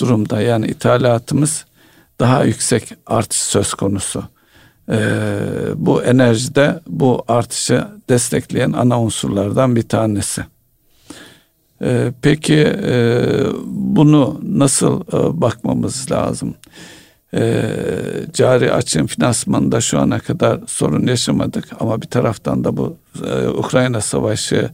durumda. 0.00 0.40
Yani 0.40 0.66
ithalatımız 0.66 1.64
daha 2.20 2.44
yüksek 2.44 2.92
artış 3.06 3.38
söz 3.38 3.74
konusu. 3.74 4.24
Ee, 4.90 5.38
bu 5.76 6.02
enerjide 6.02 6.80
bu 6.86 7.24
artışı 7.28 7.86
destekleyen 8.08 8.72
ana 8.72 9.02
unsurlardan 9.02 9.76
bir 9.76 9.88
tanesi. 9.88 10.44
Ee, 11.82 12.12
peki 12.22 12.74
e, 12.82 13.22
bunu 13.66 14.40
nasıl 14.42 15.00
e, 15.00 15.40
bakmamız 15.40 16.10
lazım? 16.12 16.54
E, 17.36 17.62
cari 18.32 18.72
açığın 18.72 19.06
finansmanında 19.06 19.80
şu 19.80 19.98
ana 19.98 20.18
kadar 20.18 20.60
sorun 20.66 21.06
yaşamadık 21.06 21.64
ama 21.80 22.02
bir 22.02 22.06
taraftan 22.06 22.64
da 22.64 22.76
bu 22.76 22.96
e, 23.26 23.48
Ukrayna 23.48 24.00
Savaşı 24.00 24.70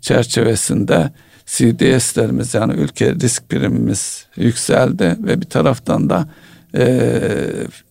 çerçevesinde 0.00 1.10
CDS'lerimiz 1.46 2.54
yani 2.54 2.72
ülke 2.72 3.14
risk 3.14 3.48
primimiz 3.48 4.26
yükseldi 4.36 5.16
ve 5.20 5.40
bir 5.40 5.46
taraftan 5.46 6.10
da 6.10 6.28
e, 6.74 7.08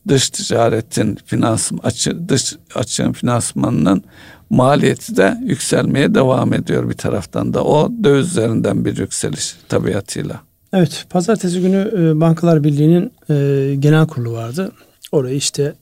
dış 0.07 0.29
ticaretin 0.29 1.17
finans 1.25 1.71
açı, 1.83 2.29
dış 2.29 2.55
açığın 2.75 3.13
finansmanının 3.13 4.03
maliyeti 4.49 5.17
de 5.17 5.37
yükselmeye 5.43 6.15
devam 6.15 6.53
ediyor 6.53 6.89
bir 6.89 6.97
taraftan 6.97 7.53
da. 7.53 7.63
O 7.63 7.91
döviz 8.03 8.27
üzerinden 8.27 8.85
bir 8.85 8.97
yükseliş 8.97 9.55
tabiatıyla. 9.69 10.41
Evet, 10.77 11.05
pazartesi 11.09 11.61
günü 11.61 11.91
e, 11.97 12.19
Bankalar 12.21 12.63
Birliği'nin 12.63 13.11
e, 13.29 13.75
genel 13.75 14.07
kurulu 14.07 14.33
vardı. 14.33 14.71
Oraya 15.11 15.35
işte 15.35 15.73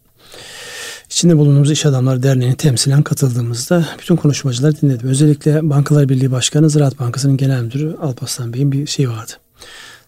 içinde 1.05 1.37
bulunduğumuz 1.37 1.71
İş 1.71 1.85
Adamları 1.85 2.23
Derneği'ne 2.23 2.55
temsilen 2.55 3.03
katıldığımızda 3.03 3.85
bütün 3.99 4.15
konuşmacıları 4.15 4.81
dinledim. 4.81 5.09
Özellikle 5.09 5.69
Bankalar 5.69 6.09
Birliği 6.09 6.31
Başkanı 6.31 6.69
Ziraat 6.69 6.99
Bankası'nın 6.99 7.37
genel 7.37 7.61
müdürü 7.61 7.95
Alparslan 8.01 8.53
Bey'in 8.53 8.71
bir 8.71 8.87
şey 8.87 9.09
vardı. 9.09 9.31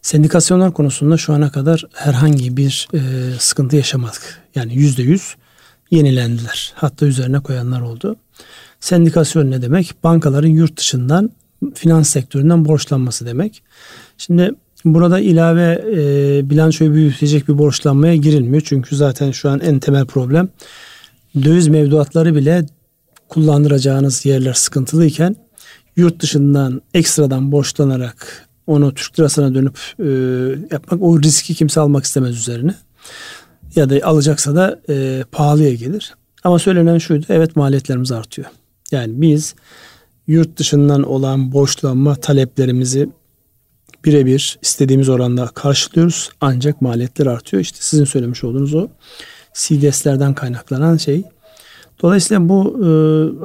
Sendikasyonlar 0.02 0.74
konusunda 0.74 1.17
şu 1.17 1.34
ana 1.34 1.52
kadar 1.52 1.84
herhangi 1.93 2.58
bir 2.58 2.88
e, 2.93 3.00
sıkıntı 3.39 3.76
yaşamadık. 3.76 4.41
Yani 4.56 4.76
yüzde 4.76 5.04
yüz 5.04 5.36
yenilendiler. 5.91 6.74
Hatta 6.76 7.06
üzerine 7.06 7.39
koyanlar 7.39 7.82
oldu. 7.82 8.15
Sendikasyon 8.80 9.52
ne 9.52 9.62
demek? 9.62 9.95
Bankaların 10.04 10.50
yurt 10.50 10.78
dışından 10.78 11.32
finans 11.76 12.10
sektöründen 12.10 12.65
borçlanması 12.65 13.26
demek. 13.26 13.63
Şimdi 14.17 14.52
burada 14.86 15.19
ilave 15.19 15.84
e, 15.91 16.50
bilançoyu 16.50 16.93
büyütecek 16.93 17.48
bir 17.48 17.58
borçlanmaya 17.58 18.15
girilmiyor. 18.15 18.63
Çünkü 18.65 18.95
zaten 18.95 19.32
şu 19.32 19.50
an 19.50 19.60
en 19.60 19.80
temel 19.80 20.06
problem 20.06 20.50
döviz 21.43 21.67
mevduatları 21.67 22.36
bile 22.36 22.65
kullandıracağınız 23.30 24.26
yerler 24.26 24.54
sıkıntılıyken 24.54 25.36
yurt 25.95 26.21
dışından 26.21 26.82
ekstradan 26.93 27.52
borçlanarak 27.52 28.48
onu 28.67 28.93
Türk 28.93 29.19
lirasına 29.19 29.54
dönüp 29.56 29.78
e, 30.00 30.06
yapmak 30.71 31.02
o 31.02 31.21
riski 31.21 31.54
kimse 31.54 31.80
almak 31.80 32.04
istemez 32.04 32.38
üzerine. 32.38 32.76
Ya 33.76 33.89
da 33.89 33.95
alacaksa 34.04 34.56
da 34.56 34.80
e, 34.89 35.24
pahalıya 35.32 35.74
gelir. 35.74 36.15
Ama 36.43 36.60
söylenen 36.60 36.98
şuydu 36.98 37.26
evet 37.30 37.56
maliyetlerimiz 37.56 38.12
artıyor. 38.12 38.48
Yani 38.91 39.21
biz 39.21 39.56
yurt 40.28 40.58
dışından 40.58 41.04
olan 41.04 41.52
borçlanma 41.52 42.15
taleplerimizi 42.15 43.10
birebir 44.06 44.60
istediğimiz 44.62 45.10
oranda 45.10 45.48
karşılıyoruz. 45.48 46.30
Ancak 46.41 46.82
maliyetler 46.82 47.26
artıyor. 47.26 47.62
İşte 47.62 47.78
sizin 47.82 48.06
söylemiş 48.06 48.44
olduğunuz 48.44 48.74
o 48.76 48.88
CDS'lerden 49.54 50.34
kaynaklanan 50.34 50.98
şey. 50.98 51.24
Dolayısıyla 52.02 52.50
bu 52.50 52.80
e, 52.80 52.89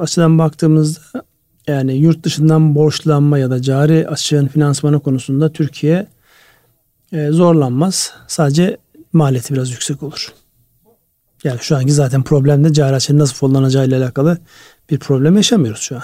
açıdan 0.01 0.39
baktığımızda 0.39 1.23
yani 1.67 1.93
yurt 1.93 2.23
dışından 2.23 2.75
borçlanma 2.75 3.37
ya 3.37 3.49
da 3.49 3.61
cari 3.61 4.07
açığın 4.07 4.47
finansmanı 4.47 4.99
konusunda 4.99 5.51
Türkiye 5.51 6.07
e, 7.13 7.27
zorlanmaz. 7.27 8.13
Sadece 8.27 8.77
maliyeti 9.13 9.53
biraz 9.53 9.71
yüksek 9.71 10.03
olur. 10.03 10.33
Yani 11.43 11.59
şu 11.61 11.77
anki 11.77 11.91
zaten 11.91 12.23
problemde 12.23 12.73
cari 12.73 12.95
açığın 12.95 13.19
nasıl 13.19 13.35
fonlanacağı 13.35 13.87
ile 13.87 13.95
alakalı 13.95 14.37
bir 14.89 14.99
problem 14.99 15.35
yaşamıyoruz 15.35 15.81
şu 15.81 15.95
an. 15.95 16.03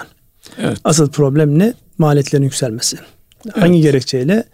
Evet. 0.58 0.78
Asıl 0.84 1.10
problem 1.10 1.58
ne? 1.58 1.74
Maliyetlerin 1.98 2.42
yükselmesi. 2.42 2.98
Evet. 3.44 3.56
Hangi 3.56 3.80
gerekçeyle? 3.80 4.44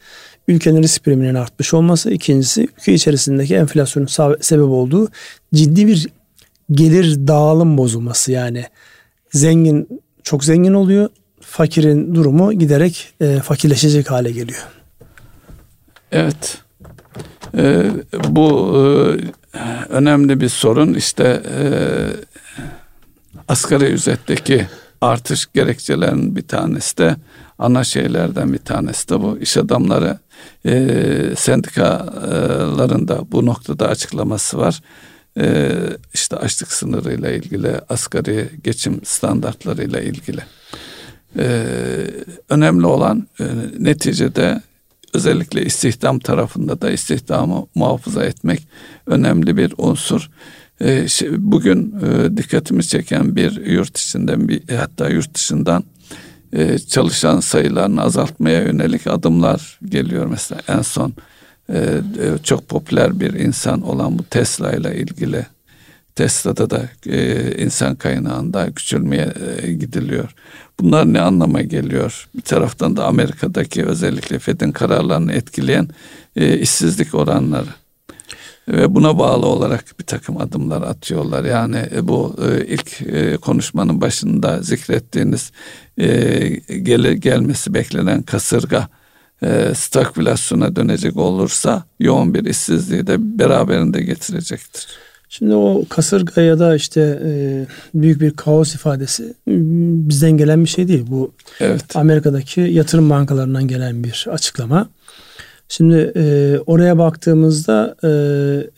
Ülkenin 0.49 0.83
risk 0.83 1.05
priminin 1.05 1.35
artmış 1.35 1.75
olması. 1.75 2.11
İkincisi 2.11 2.69
ülke 2.79 2.95
içerisindeki 2.95 3.55
enflasyonun 3.55 4.37
sebep 4.41 4.67
olduğu 4.67 5.09
ciddi 5.55 5.87
bir 5.87 6.09
gelir 6.71 7.27
dağılım 7.27 7.79
bozulması. 7.79 8.33
Yani 8.33 8.65
zengin 9.33 9.89
çok 10.23 10.45
zengin 10.45 10.75
oluyor. 10.75 11.09
Fakirin 11.41 12.15
durumu 12.15 12.53
giderek 12.53 13.13
e, 13.21 13.41
fakirleşecek 13.41 14.11
hale 14.11 14.31
geliyor. 14.31 14.67
Evet. 16.13 16.59
Ee, 17.57 17.91
bu 18.29 18.73
e, 19.55 19.59
önemli 19.89 20.41
bir 20.41 20.49
sorun. 20.49 20.95
İşte 20.95 21.43
e, 21.53 21.65
asgari 23.49 23.85
ücretteki 23.85 24.67
artış 25.05 25.47
gerekçelerin 25.55 26.37
bir 26.37 26.49
tanesi 26.49 26.99
de 26.99 27.17
ana 27.59 27.85
şeylerden 27.85 28.53
bir 28.53 28.59
tanesi 28.59 29.09
de 29.09 29.21
bu. 29.23 29.39
İş 29.39 29.57
adamları 29.57 30.19
e, 30.67 31.35
sendikaların 31.37 33.09
da 33.09 33.33
bu 33.33 33.47
noktada 33.47 33.89
açıklaması 33.89 34.59
var. 34.59 34.81
E, 35.39 35.73
işte 36.15 36.37
açlık 36.37 36.73
sınırıyla 36.73 37.31
ilgili, 37.31 37.81
asgari 37.89 38.51
geçim 38.65 39.01
standartlarıyla 39.05 40.01
ilgili. 40.01 40.41
E, 41.39 41.67
önemli 42.49 42.87
olan 42.87 43.29
e, 43.41 43.45
neticede 43.79 44.63
özellikle 45.15 45.65
istihdam 45.65 46.19
tarafında 46.19 46.81
da 46.81 46.91
istihdamı 46.91 47.67
muhafaza 47.75 48.25
etmek 48.25 48.69
önemli 49.07 49.57
bir 49.57 49.75
unsur. 49.79 50.31
Ee, 50.85 51.07
bugün 51.39 51.95
e, 52.03 52.37
dikkatimi 52.37 52.85
çeken 52.85 53.37
bir 53.37 53.67
yurt 53.67 53.99
içinden 53.99 54.49
bir 54.49 54.69
hatta 54.69 55.09
yurt 55.09 55.35
dışından 55.35 55.85
e, 56.53 56.79
çalışan 56.79 57.41
sayılarını 57.41 58.03
azaltmaya 58.03 58.63
yönelik 58.63 59.07
adımlar 59.07 59.79
geliyor. 59.89 60.27
Mesela 60.27 60.61
en 60.69 60.83
son 60.83 61.15
e, 61.69 62.01
çok 62.43 62.69
popüler 62.69 63.21
bir 63.21 63.33
insan 63.33 63.83
olan 63.83 64.19
bu 64.19 64.25
Tesla 64.25 64.73
ile 64.73 64.97
ilgili 64.97 65.47
Tesla'da 66.15 66.71
da 66.71 66.89
insan 67.59 67.95
kaynağında 67.95 68.71
küçülmeye 68.71 69.33
gidiliyor. 69.81 70.35
Bunlar 70.81 71.13
ne 71.13 71.21
anlama 71.21 71.63
geliyor? 71.63 72.29
Bir 72.37 72.43
taraftan 72.43 72.97
da 72.97 73.05
Amerika'daki 73.05 73.85
özellikle 73.85 74.39
Fed'in 74.39 74.73
kararlarını 74.73 75.33
etkileyen 75.33 75.89
işsizlik 76.37 77.15
oranları 77.15 77.84
ve 78.69 78.95
buna 78.95 79.19
bağlı 79.19 79.47
olarak 79.47 79.85
bir 80.01 80.05
takım 80.05 80.41
adımlar 80.41 80.83
atıyorlar. 80.83 81.45
Yani 81.45 81.83
e, 81.97 82.09
bu 82.09 82.37
e, 82.43 82.67
ilk 82.67 83.03
e, 83.03 83.37
konuşmanın 83.37 84.01
başında 84.01 84.63
zikrettiğiniz 84.63 85.53
gelir 86.83 87.13
gelmesi 87.13 87.75
beklenen 87.75 88.23
kasırga 88.23 88.89
stagflasyona 89.75 90.77
dönecek 90.77 91.17
olursa 91.17 91.85
yoğun 92.01 92.35
bir 92.35 92.45
işsizliği 92.45 93.07
de 93.07 93.39
beraberinde 93.39 94.03
getirecektir. 94.03 94.87
Şimdi 95.29 95.55
o 95.55 95.85
kasırga 95.89 96.41
ya 96.41 96.59
da 96.59 96.77
işte 96.77 97.21
büyük 97.95 98.21
bir 98.21 98.31
kaos 98.31 98.75
ifadesi 98.75 99.35
bizden 99.47 100.31
gelen 100.31 100.65
bir 100.65 100.69
şey 100.69 100.89
değil. 100.89 101.05
Bu 101.09 101.33
evet. 101.61 101.97
Amerika'daki 101.97 102.61
yatırım 102.61 103.11
bankalarından 103.11 103.69
gelen 103.69 104.05
bir 104.05 104.27
açıklama. 104.31 104.89
Şimdi 105.69 106.13
e, 106.17 106.59
oraya 106.67 106.99
baktığımızda 106.99 107.97
e, 108.05 108.09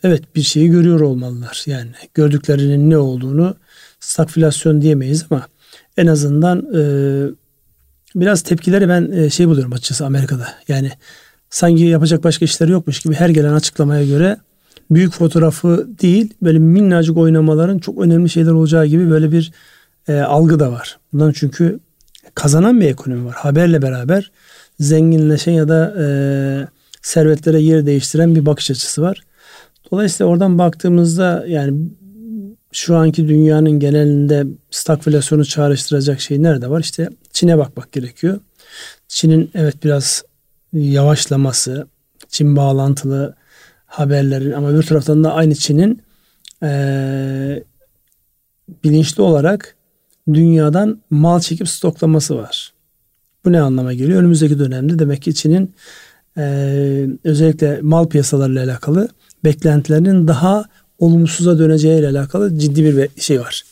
evet 0.03 0.35
bir 0.35 0.41
şeyi 0.41 0.69
görüyor 0.69 0.99
olmalılar. 0.99 1.63
Yani 1.65 1.91
gördüklerinin 2.13 2.89
ne 2.89 2.97
olduğunu 2.97 3.55
stagflasyon 3.99 4.81
diyemeyiz 4.81 5.25
ama 5.29 5.47
en 5.97 6.07
azından 6.07 6.75
e, 6.75 6.81
biraz 8.15 8.41
tepkileri 8.41 8.89
ben 8.89 9.11
e, 9.11 9.29
şey 9.29 9.47
buluyorum 9.47 9.73
açıkçası 9.73 10.05
Amerika'da. 10.05 10.47
Yani 10.67 10.91
sanki 11.49 11.83
yapacak 11.83 12.23
başka 12.23 12.45
işleri 12.45 12.71
yokmuş 12.71 12.99
gibi 12.99 13.13
her 13.13 13.29
gelen 13.29 13.53
açıklamaya 13.53 14.05
göre 14.05 14.37
büyük 14.91 15.13
fotoğrafı 15.13 15.87
değil 16.01 16.33
böyle 16.41 16.59
minnacık 16.59 17.17
oynamaların 17.17 17.79
çok 17.79 18.01
önemli 18.01 18.29
şeyler 18.29 18.51
olacağı 18.51 18.85
gibi 18.85 19.09
böyle 19.09 19.31
bir 19.31 19.51
e, 20.07 20.19
algı 20.19 20.59
da 20.59 20.71
var. 20.71 20.97
Bundan 21.13 21.31
çünkü 21.31 21.79
kazanan 22.35 22.81
bir 22.81 22.85
ekonomi 22.85 23.25
var. 23.25 23.35
Haberle 23.35 23.81
beraber 23.81 24.31
zenginleşen 24.79 25.51
ya 25.51 25.69
da 25.69 25.95
e, 25.99 26.05
servetlere 27.01 27.61
yer 27.61 27.85
değiştiren 27.85 28.35
bir 28.35 28.45
bakış 28.45 28.71
açısı 28.71 29.01
var. 29.01 29.21
Dolayısıyla 29.91 30.31
oradan 30.31 30.57
baktığımızda 30.57 31.45
yani 31.47 31.89
şu 32.71 32.95
anki 32.95 33.27
dünyanın 33.27 33.71
genelinde 33.71 34.45
stagflasyonu 34.71 35.45
çağrıştıracak 35.45 36.21
şey 36.21 36.43
nerede 36.43 36.69
var? 36.69 36.79
İşte 36.79 37.09
Çin'e 37.33 37.57
bakmak 37.57 37.91
gerekiyor. 37.91 38.39
Çin'in 39.07 39.51
evet 39.53 39.83
biraz 39.83 40.23
yavaşlaması, 40.73 41.87
Çin 42.29 42.55
bağlantılı 42.55 43.35
haberlerin 43.85 44.51
ama 44.51 44.77
bir 44.77 44.83
taraftan 44.83 45.23
da 45.23 45.33
aynı 45.33 45.55
Çin'in 45.55 46.01
e, 46.63 47.63
bilinçli 48.83 49.21
olarak 49.21 49.75
dünyadan 50.33 51.01
mal 51.09 51.39
çekip 51.39 51.69
stoklaması 51.69 52.37
var. 52.37 52.73
Bu 53.45 53.51
ne 53.51 53.61
anlama 53.61 53.93
geliyor? 53.93 54.19
Önümüzdeki 54.19 54.59
dönemde 54.59 54.99
demek 54.99 55.21
ki 55.21 55.35
Çin'in 55.35 55.75
e, 56.37 56.43
özellikle 57.23 57.79
mal 57.81 58.07
piyasalarıyla 58.07 58.63
alakalı 58.63 59.09
beklentilerinin 59.43 60.27
daha 60.27 60.65
olumsuza 60.99 61.59
döneceği 61.59 61.99
ile 61.99 62.07
alakalı 62.07 62.59
ciddi 62.59 62.85
bir 62.85 63.21
şey 63.21 63.39
var. 63.39 63.63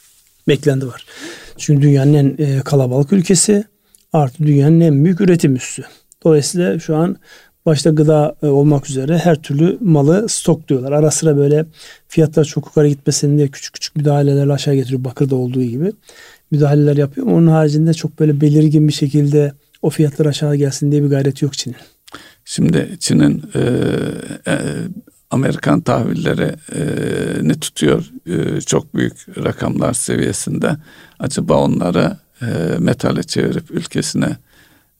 Beklenti 0.47 0.87
var. 0.87 1.05
Çünkü 1.57 1.81
dünyanın 1.81 2.13
en 2.13 2.35
e, 2.37 2.59
kalabalık 2.59 3.13
ülkesi 3.13 3.63
artı 4.13 4.43
dünyanın 4.43 4.79
en 4.79 5.05
büyük 5.05 5.21
üretim 5.21 5.55
üssü. 5.55 5.83
Dolayısıyla 6.23 6.79
şu 6.79 6.95
an 6.95 7.17
başta 7.65 7.89
gıda 7.89 8.35
e, 8.43 8.47
olmak 8.47 8.89
üzere 8.89 9.17
her 9.17 9.41
türlü 9.41 9.77
malı 9.81 10.29
stokluyorlar. 10.29 10.91
Ara 10.91 11.11
sıra 11.11 11.37
böyle 11.37 11.65
fiyatlar 12.07 12.45
çok 12.45 12.65
yukarı 12.65 12.87
gitmesin 12.87 13.37
diye 13.37 13.47
küçük 13.47 13.73
küçük 13.73 13.95
müdahaleler 13.95 14.47
aşağı 14.47 14.75
getiriyor. 14.75 15.03
Bakır'da 15.03 15.35
olduğu 15.35 15.63
gibi 15.63 15.91
müdahaleler 16.51 16.97
yapıyor. 16.97 17.27
Onun 17.27 17.47
haricinde 17.47 17.93
çok 17.93 18.19
böyle 18.19 18.41
belirgin 18.41 18.87
bir 18.87 18.93
şekilde 18.93 19.53
o 19.81 19.89
fiyatlar 19.89 20.25
aşağı 20.25 20.55
gelsin 20.55 20.91
diye 20.91 21.03
bir 21.03 21.09
gayret 21.09 21.41
yok 21.41 21.53
Çin'in. 21.53 21.94
Şimdi 22.45 22.97
Çin'in 22.99 23.43
e, 23.55 23.59
e, 24.47 24.57
Amerikan 25.29 25.81
tahvilleri 25.81 26.55
e, 26.75 26.81
ne 27.41 27.59
tutuyor 27.59 28.11
e, 28.27 28.61
çok 28.61 28.95
büyük 28.95 29.37
rakamlar 29.43 29.93
seviyesinde. 29.93 30.77
Acaba 31.19 31.53
onları 31.53 32.17
e, 32.41 32.45
metale 32.79 33.23
çevirip 33.23 33.71
ülkesine 33.71 34.37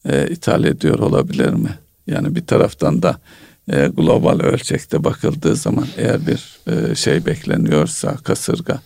e, 0.04 0.28
ithal 0.28 0.64
ediyor 0.64 0.98
olabilir 0.98 1.52
mi? 1.52 1.78
Yani 2.06 2.34
bir 2.34 2.46
taraftan 2.46 3.02
da 3.02 3.20
e, 3.72 3.86
global 3.86 4.40
ölçekte 4.40 5.04
bakıldığı 5.04 5.56
zaman 5.56 5.86
eğer 5.96 6.26
bir 6.26 6.58
e, 6.66 6.94
şey 6.94 7.26
bekleniyorsa 7.26 8.16
kasırga 8.16 8.80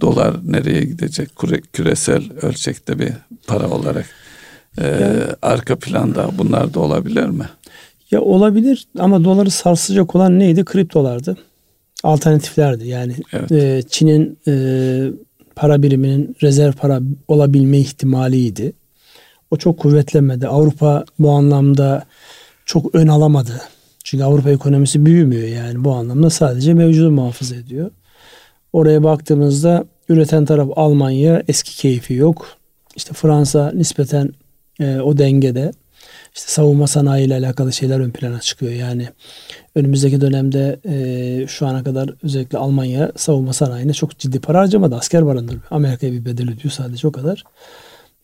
dolar 0.00 0.36
nereye 0.44 0.80
gidecek 0.80 1.36
Kure, 1.36 1.60
küresel 1.60 2.22
ölçekte 2.42 2.98
bir 2.98 3.12
para 3.46 3.68
olarak 3.68 4.06
e, 4.78 4.86
yani, 4.86 5.22
arka 5.42 5.78
planda 5.78 6.30
bunlar 6.38 6.74
da 6.74 6.80
olabilir 6.80 7.26
mi? 7.26 7.46
Ya 8.10 8.20
olabilir 8.20 8.86
ama 8.98 9.24
doları 9.24 9.50
sarsacak 9.50 10.16
olan 10.16 10.38
neydi? 10.38 10.64
Kriptolardı. 10.64 11.36
Alternatiflerdi. 12.02 12.88
Yani 12.88 13.14
evet. 13.32 13.52
e, 13.52 13.82
Çin'in 13.88 14.38
e, 14.48 14.54
para 15.56 15.82
biriminin 15.82 16.36
rezerv 16.42 16.72
para 16.72 17.00
olabilme 17.28 17.78
ihtimaliydi. 17.78 18.72
O 19.50 19.56
çok 19.56 19.78
kuvvetlenmedi. 19.78 20.48
Avrupa 20.48 21.04
bu 21.18 21.30
anlamda 21.30 22.04
çok 22.66 22.94
ön 22.94 23.08
alamadı. 23.08 23.60
Çünkü 24.04 24.24
Avrupa 24.24 24.50
ekonomisi 24.50 25.06
büyümüyor 25.06 25.48
yani 25.48 25.84
bu 25.84 25.92
anlamda 25.92 26.30
sadece 26.30 26.74
mevcudu 26.74 27.10
muhafaza 27.10 27.56
ediyor. 27.56 27.90
Oraya 28.72 29.02
baktığımızda 29.02 29.84
üreten 30.08 30.44
taraf 30.44 30.68
Almanya 30.76 31.42
eski 31.48 31.76
keyfi 31.76 32.14
yok. 32.14 32.46
İşte 32.96 33.12
Fransa 33.12 33.72
nispeten 33.74 34.32
e, 34.80 35.00
o 35.00 35.18
dengede. 35.18 35.72
İşte 36.34 36.48
savunma 36.48 36.86
sanayi 36.86 37.26
ile 37.26 37.34
alakalı 37.34 37.72
şeyler 37.72 38.00
ön 38.00 38.10
plana 38.10 38.40
çıkıyor. 38.40 38.72
Yani 38.72 39.08
önümüzdeki 39.74 40.20
dönemde 40.20 40.80
e, 40.88 41.46
şu 41.46 41.66
ana 41.66 41.84
kadar 41.84 42.10
özellikle 42.22 42.58
Almanya 42.58 43.12
savunma 43.16 43.52
sanayine 43.52 43.92
çok 43.92 44.18
ciddi 44.18 44.40
para 44.40 44.58
harcamadı. 44.58 44.96
Asker 44.96 45.26
barındırıyor. 45.26 45.62
Amerika'ya 45.70 46.12
bir 46.12 46.24
bedel 46.24 46.50
ödüyor 46.50 46.70
sadece 46.70 47.08
o 47.08 47.12
kadar. 47.12 47.44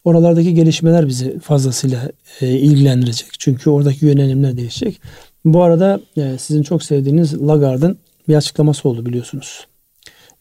Oralardaki 0.04 0.54
gelişmeler 0.54 1.08
bizi 1.08 1.38
fazlasıyla 1.38 2.10
e, 2.40 2.46
ilgilendirecek. 2.46 3.28
Çünkü 3.38 3.70
oradaki 3.70 4.06
yönelimler 4.06 4.56
değişecek. 4.56 5.00
Bu 5.44 5.62
arada 5.62 6.00
e, 6.16 6.38
sizin 6.38 6.62
çok 6.62 6.82
sevdiğiniz 6.82 7.42
Lagarde'ın 7.42 7.98
bir 8.28 8.34
açıklaması 8.34 8.88
oldu 8.88 9.06
biliyorsunuz. 9.06 9.66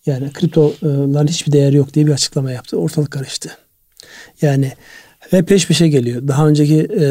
Yani 0.06 0.34
kriptoların 0.34 1.28
hiçbir 1.28 1.52
değeri 1.52 1.76
yok 1.76 1.94
diye 1.94 2.08
bir 2.08 2.12
açıklama 2.12 2.52
yaptı. 2.52 2.78
Ortalık 2.78 3.12
karıştı. 3.12 3.50
Yani 4.42 4.72
ve 5.34 5.46
peş 5.46 5.68
peşe 5.68 5.88
geliyor. 5.88 6.28
Daha 6.28 6.48
önceki 6.48 6.88
e, 7.00 7.06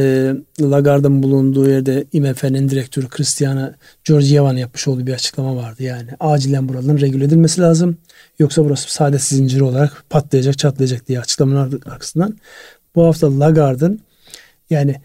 Lagarde'ın 0.61 1.23
bulunduğu 1.23 1.71
yerde 1.71 2.05
IMF'nin 2.13 2.69
direktörü 2.69 3.07
Cristiana 3.17 3.75
Georgieva'nın 4.05 4.59
yapmış 4.59 4.89
olduğu 4.89 5.07
bir 5.07 5.13
açıklama 5.13 5.57
vardı. 5.57 5.83
Yani 5.83 6.11
acilen 6.21 6.69
buraların 6.69 7.01
regüle 7.01 7.25
edilmesi 7.25 7.61
lazım. 7.61 7.97
Yoksa 8.39 8.65
burası 8.65 8.93
saadet 8.93 9.23
zinciri 9.23 9.63
olarak 9.63 10.05
patlayacak, 10.11 10.59
çatlayacak 10.59 11.09
diye 11.09 11.21
açıklamalar 11.21 11.69
arkasından. 11.87 12.37
Bu 12.95 13.05
hafta 13.05 13.41
Lagarde'ın 13.41 14.01
yani 14.71 14.97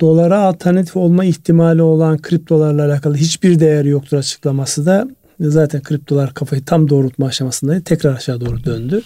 dolara 0.00 0.38
alternatif 0.38 0.96
olma 0.96 1.24
ihtimali 1.24 1.82
olan 1.82 2.18
kriptolarla 2.18 2.84
alakalı 2.86 3.16
hiçbir 3.16 3.60
değeri 3.60 3.88
yoktur 3.88 4.16
açıklaması 4.16 4.86
da 4.86 5.08
zaten 5.40 5.82
kriptolar 5.82 6.34
kafayı 6.34 6.64
tam 6.64 6.88
doğrultma 6.88 7.26
aşamasındaydı. 7.26 7.84
Tekrar 7.84 8.14
aşağı 8.14 8.40
doğru 8.40 8.64
döndü. 8.64 9.02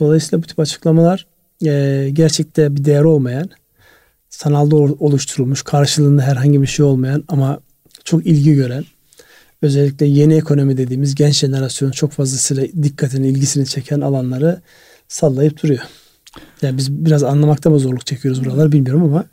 Dolayısıyla 0.00 0.42
bu 0.42 0.46
tip 0.46 0.60
açıklamalar 0.60 1.26
e, 1.64 2.08
gerçekte 2.12 2.76
bir 2.76 2.84
değer 2.84 3.02
olmayan, 3.02 3.50
sanalda 4.28 4.76
oluşturulmuş, 4.76 5.62
karşılığında 5.62 6.22
herhangi 6.22 6.62
bir 6.62 6.66
şey 6.66 6.84
olmayan 6.84 7.24
ama 7.28 7.60
çok 8.04 8.26
ilgi 8.26 8.54
gören, 8.54 8.84
özellikle 9.62 10.06
yeni 10.06 10.34
ekonomi 10.34 10.76
dediğimiz 10.76 11.14
genç 11.14 11.34
jenerasyon 11.34 11.90
çok 11.90 12.12
fazlasıyla 12.12 12.82
dikkatini, 12.82 13.28
ilgisini 13.28 13.66
çeken 13.66 14.00
alanları 14.00 14.60
sallayıp 15.08 15.62
duruyor. 15.62 15.82
Yani 16.62 16.76
biz 16.76 16.92
biraz 16.92 17.22
anlamakta 17.22 17.70
mı 17.70 17.78
zorluk 17.78 18.06
çekiyoruz 18.06 18.44
buralar 18.44 18.72
bilmiyorum 18.72 19.02
ama 19.02 19.24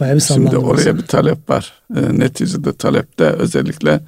bayağı 0.00 0.14
bir 0.14 0.20
sallanma. 0.20 0.50
Şimdi 0.50 0.64
oraya 0.64 0.96
bir 0.96 1.02
talep 1.02 1.50
var. 1.50 1.72
E, 1.96 2.18
neticede 2.18 2.72
talepte 2.72 3.24
özellikle 3.24 4.00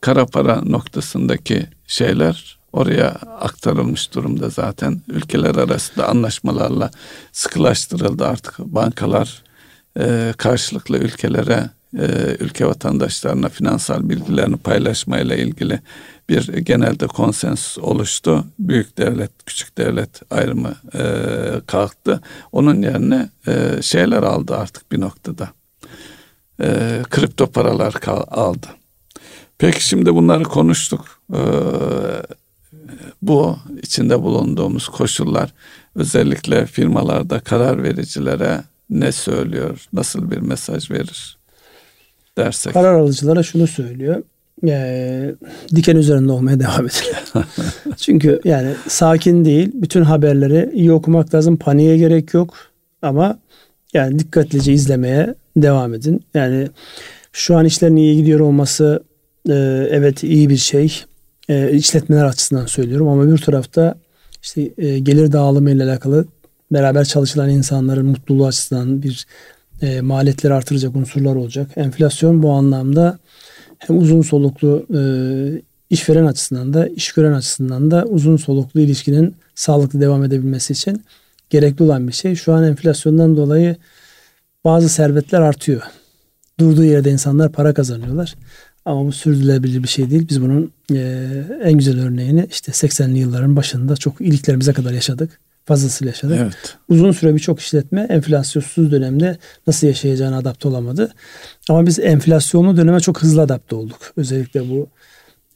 kara 0.00 0.26
para 0.26 0.62
noktasındaki 0.62 1.66
şeyler 1.86 2.59
oraya 2.72 3.08
aktarılmış 3.40 4.14
durumda 4.14 4.48
zaten. 4.48 5.00
Ülkeler 5.08 5.54
arasında 5.54 6.08
anlaşmalarla 6.08 6.90
sıkılaştırıldı 7.32 8.26
artık. 8.26 8.58
Bankalar 8.58 9.42
e, 9.98 10.34
karşılıklı 10.36 10.98
ülkelere, 10.98 11.70
e, 11.98 12.06
ülke 12.40 12.66
vatandaşlarına 12.66 13.48
finansal 13.48 14.08
bilgilerini 14.08 14.56
paylaşmayla 14.56 15.36
ilgili 15.36 15.80
bir 16.28 16.48
genelde 16.48 17.06
konsens 17.06 17.78
oluştu. 17.78 18.44
Büyük 18.58 18.98
devlet, 18.98 19.30
küçük 19.46 19.78
devlet 19.78 20.32
ayrımı 20.32 20.74
e, 20.94 21.04
kalktı. 21.66 22.20
Onun 22.52 22.82
yerine 22.82 23.28
e, 23.46 23.82
şeyler 23.82 24.22
aldı 24.22 24.56
artık 24.56 24.92
bir 24.92 25.00
noktada. 25.00 25.48
E, 26.62 27.02
kripto 27.10 27.46
paralar 27.46 27.92
kal, 27.92 28.22
aldı. 28.28 28.66
Peki 29.60 29.86
şimdi 29.86 30.14
bunları 30.14 30.44
konuştuk. 30.44 31.20
Ee, 31.34 31.38
bu 33.22 33.56
içinde 33.82 34.22
bulunduğumuz 34.22 34.88
koşullar 34.88 35.52
özellikle 35.94 36.66
firmalarda 36.66 37.40
karar 37.40 37.82
vericilere 37.82 38.60
ne 38.90 39.12
söylüyor? 39.12 39.86
Nasıl 39.92 40.30
bir 40.30 40.38
mesaj 40.38 40.90
verir 40.90 41.38
dersek? 42.38 42.72
Karar 42.72 42.94
alıcılara 42.94 43.42
şunu 43.42 43.66
söylüyor. 43.66 44.22
E, 44.68 45.34
diken 45.74 45.96
üzerinde 45.96 46.32
olmaya 46.32 46.60
devam 46.60 46.86
edin. 46.86 47.44
Çünkü 47.96 48.40
yani 48.44 48.74
sakin 48.88 49.44
değil. 49.44 49.70
Bütün 49.74 50.02
haberleri 50.02 50.70
iyi 50.74 50.92
okumak 50.92 51.34
lazım. 51.34 51.56
Paniğe 51.56 51.96
gerek 51.96 52.34
yok. 52.34 52.54
Ama 53.02 53.38
yani 53.94 54.18
dikkatlice 54.18 54.72
izlemeye 54.72 55.34
devam 55.56 55.94
edin. 55.94 56.24
Yani 56.34 56.68
şu 57.32 57.56
an 57.56 57.64
işlerin 57.64 57.96
iyi 57.96 58.16
gidiyor 58.16 58.40
olması 58.40 59.02
e, 59.48 59.54
evet 59.90 60.22
iyi 60.22 60.48
bir 60.48 60.56
şey 60.56 61.04
e, 61.50 61.72
işletmeler 61.72 62.24
açısından 62.24 62.66
söylüyorum 62.66 63.08
ama 63.08 63.32
bir 63.32 63.38
tarafta 63.38 63.94
işte 64.42 64.70
e, 64.78 64.98
gelir 64.98 65.32
dağılımı 65.32 65.70
ile 65.70 65.84
alakalı 65.84 66.24
beraber 66.72 67.04
çalışılan 67.04 67.50
insanların 67.50 68.06
mutluluğu 68.06 68.46
açısından 68.46 69.02
bir 69.02 69.26
e, 69.82 70.00
maliyetleri 70.00 70.54
artıracak 70.54 70.96
unsurlar 70.96 71.36
olacak. 71.36 71.70
Enflasyon 71.76 72.42
bu 72.42 72.50
anlamda 72.50 73.18
hem 73.78 73.98
uzun 73.98 74.22
soluklu 74.22 74.86
e, 74.94 75.00
işveren 75.90 76.26
açısından 76.26 76.72
da 76.74 76.86
iş 76.86 77.12
gören 77.12 77.32
açısından 77.32 77.90
da 77.90 78.04
uzun 78.04 78.36
soluklu 78.36 78.80
ilişkinin 78.80 79.34
sağlıklı 79.54 80.00
devam 80.00 80.24
edebilmesi 80.24 80.72
için 80.72 81.02
gerekli 81.50 81.82
olan 81.82 82.08
bir 82.08 82.12
şey. 82.12 82.34
Şu 82.34 82.52
an 82.52 82.64
enflasyondan 82.64 83.36
dolayı 83.36 83.76
bazı 84.64 84.88
servetler 84.88 85.40
artıyor. 85.40 85.82
Durduğu 86.60 86.84
yerde 86.84 87.10
insanlar 87.10 87.52
para 87.52 87.74
kazanıyorlar. 87.74 88.34
Ama 88.84 89.06
bu 89.06 89.12
sürdürülebilir 89.12 89.82
bir 89.82 89.88
şey 89.88 90.10
değil. 90.10 90.28
Biz 90.28 90.42
bunun 90.42 90.72
e, 90.94 91.28
en 91.62 91.72
güzel 91.72 92.00
örneğini 92.00 92.46
işte 92.50 92.72
80'li 92.72 93.18
yılların 93.18 93.56
başında 93.56 93.96
çok 93.96 94.20
iliklerimize 94.20 94.72
kadar 94.72 94.92
yaşadık. 94.92 95.40
Fazlasıyla 95.64 96.10
yaşadık. 96.10 96.38
Evet. 96.40 96.76
Uzun 96.88 97.12
süre 97.12 97.34
birçok 97.34 97.60
işletme 97.60 98.00
enflasyonsuz 98.00 98.92
dönemde 98.92 99.38
nasıl 99.66 99.86
yaşayacağını 99.86 100.36
adapte 100.36 100.68
olamadı. 100.68 101.12
Ama 101.68 101.86
biz 101.86 101.98
enflasyonlu 101.98 102.76
döneme 102.76 103.00
çok 103.00 103.22
hızlı 103.22 103.42
adapte 103.42 103.76
olduk. 103.76 104.12
Özellikle 104.16 104.70
bu 104.70 104.88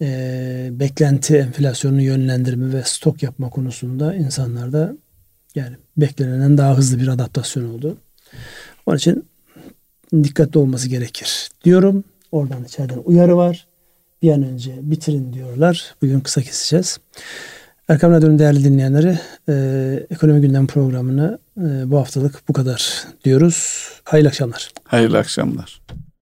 e, 0.00 0.68
beklenti 0.72 1.36
enflasyonunu 1.36 2.02
yönlendirme 2.02 2.72
ve 2.72 2.82
stok 2.84 3.22
yapma 3.22 3.50
konusunda 3.50 4.14
insanlarda 4.14 4.96
yani 5.54 5.76
beklenenden 5.96 6.58
daha 6.58 6.76
hızlı 6.76 7.00
bir 7.00 7.08
adaptasyon 7.08 7.74
oldu. 7.74 7.96
Onun 8.86 8.96
için 8.96 9.24
dikkatli 10.12 10.58
olması 10.58 10.88
gerekir 10.88 11.48
diyorum. 11.64 12.04
Oradan 12.34 12.64
içeriden 12.64 12.98
uyarı 13.04 13.36
var. 13.36 13.66
Bir 14.22 14.32
an 14.32 14.42
önce 14.42 14.72
bitirin 14.82 15.32
diyorlar. 15.32 15.94
Bugün 16.02 16.20
kısa 16.20 16.42
keseceğiz. 16.42 16.98
Erkam 17.88 18.12
Radyo'nun 18.12 18.38
değerli 18.38 18.64
dinleyenleri 18.64 19.18
e, 19.48 20.06
Ekonomi 20.10 20.40
Gündem 20.40 20.66
programını 20.66 21.38
e, 21.58 21.90
bu 21.90 21.98
haftalık 21.98 22.42
bu 22.48 22.52
kadar 22.52 23.04
diyoruz. 23.24 23.88
Hayırlı 24.04 24.28
akşamlar. 24.28 24.70
Hayırlı 24.84 25.18
akşamlar. 25.18 25.80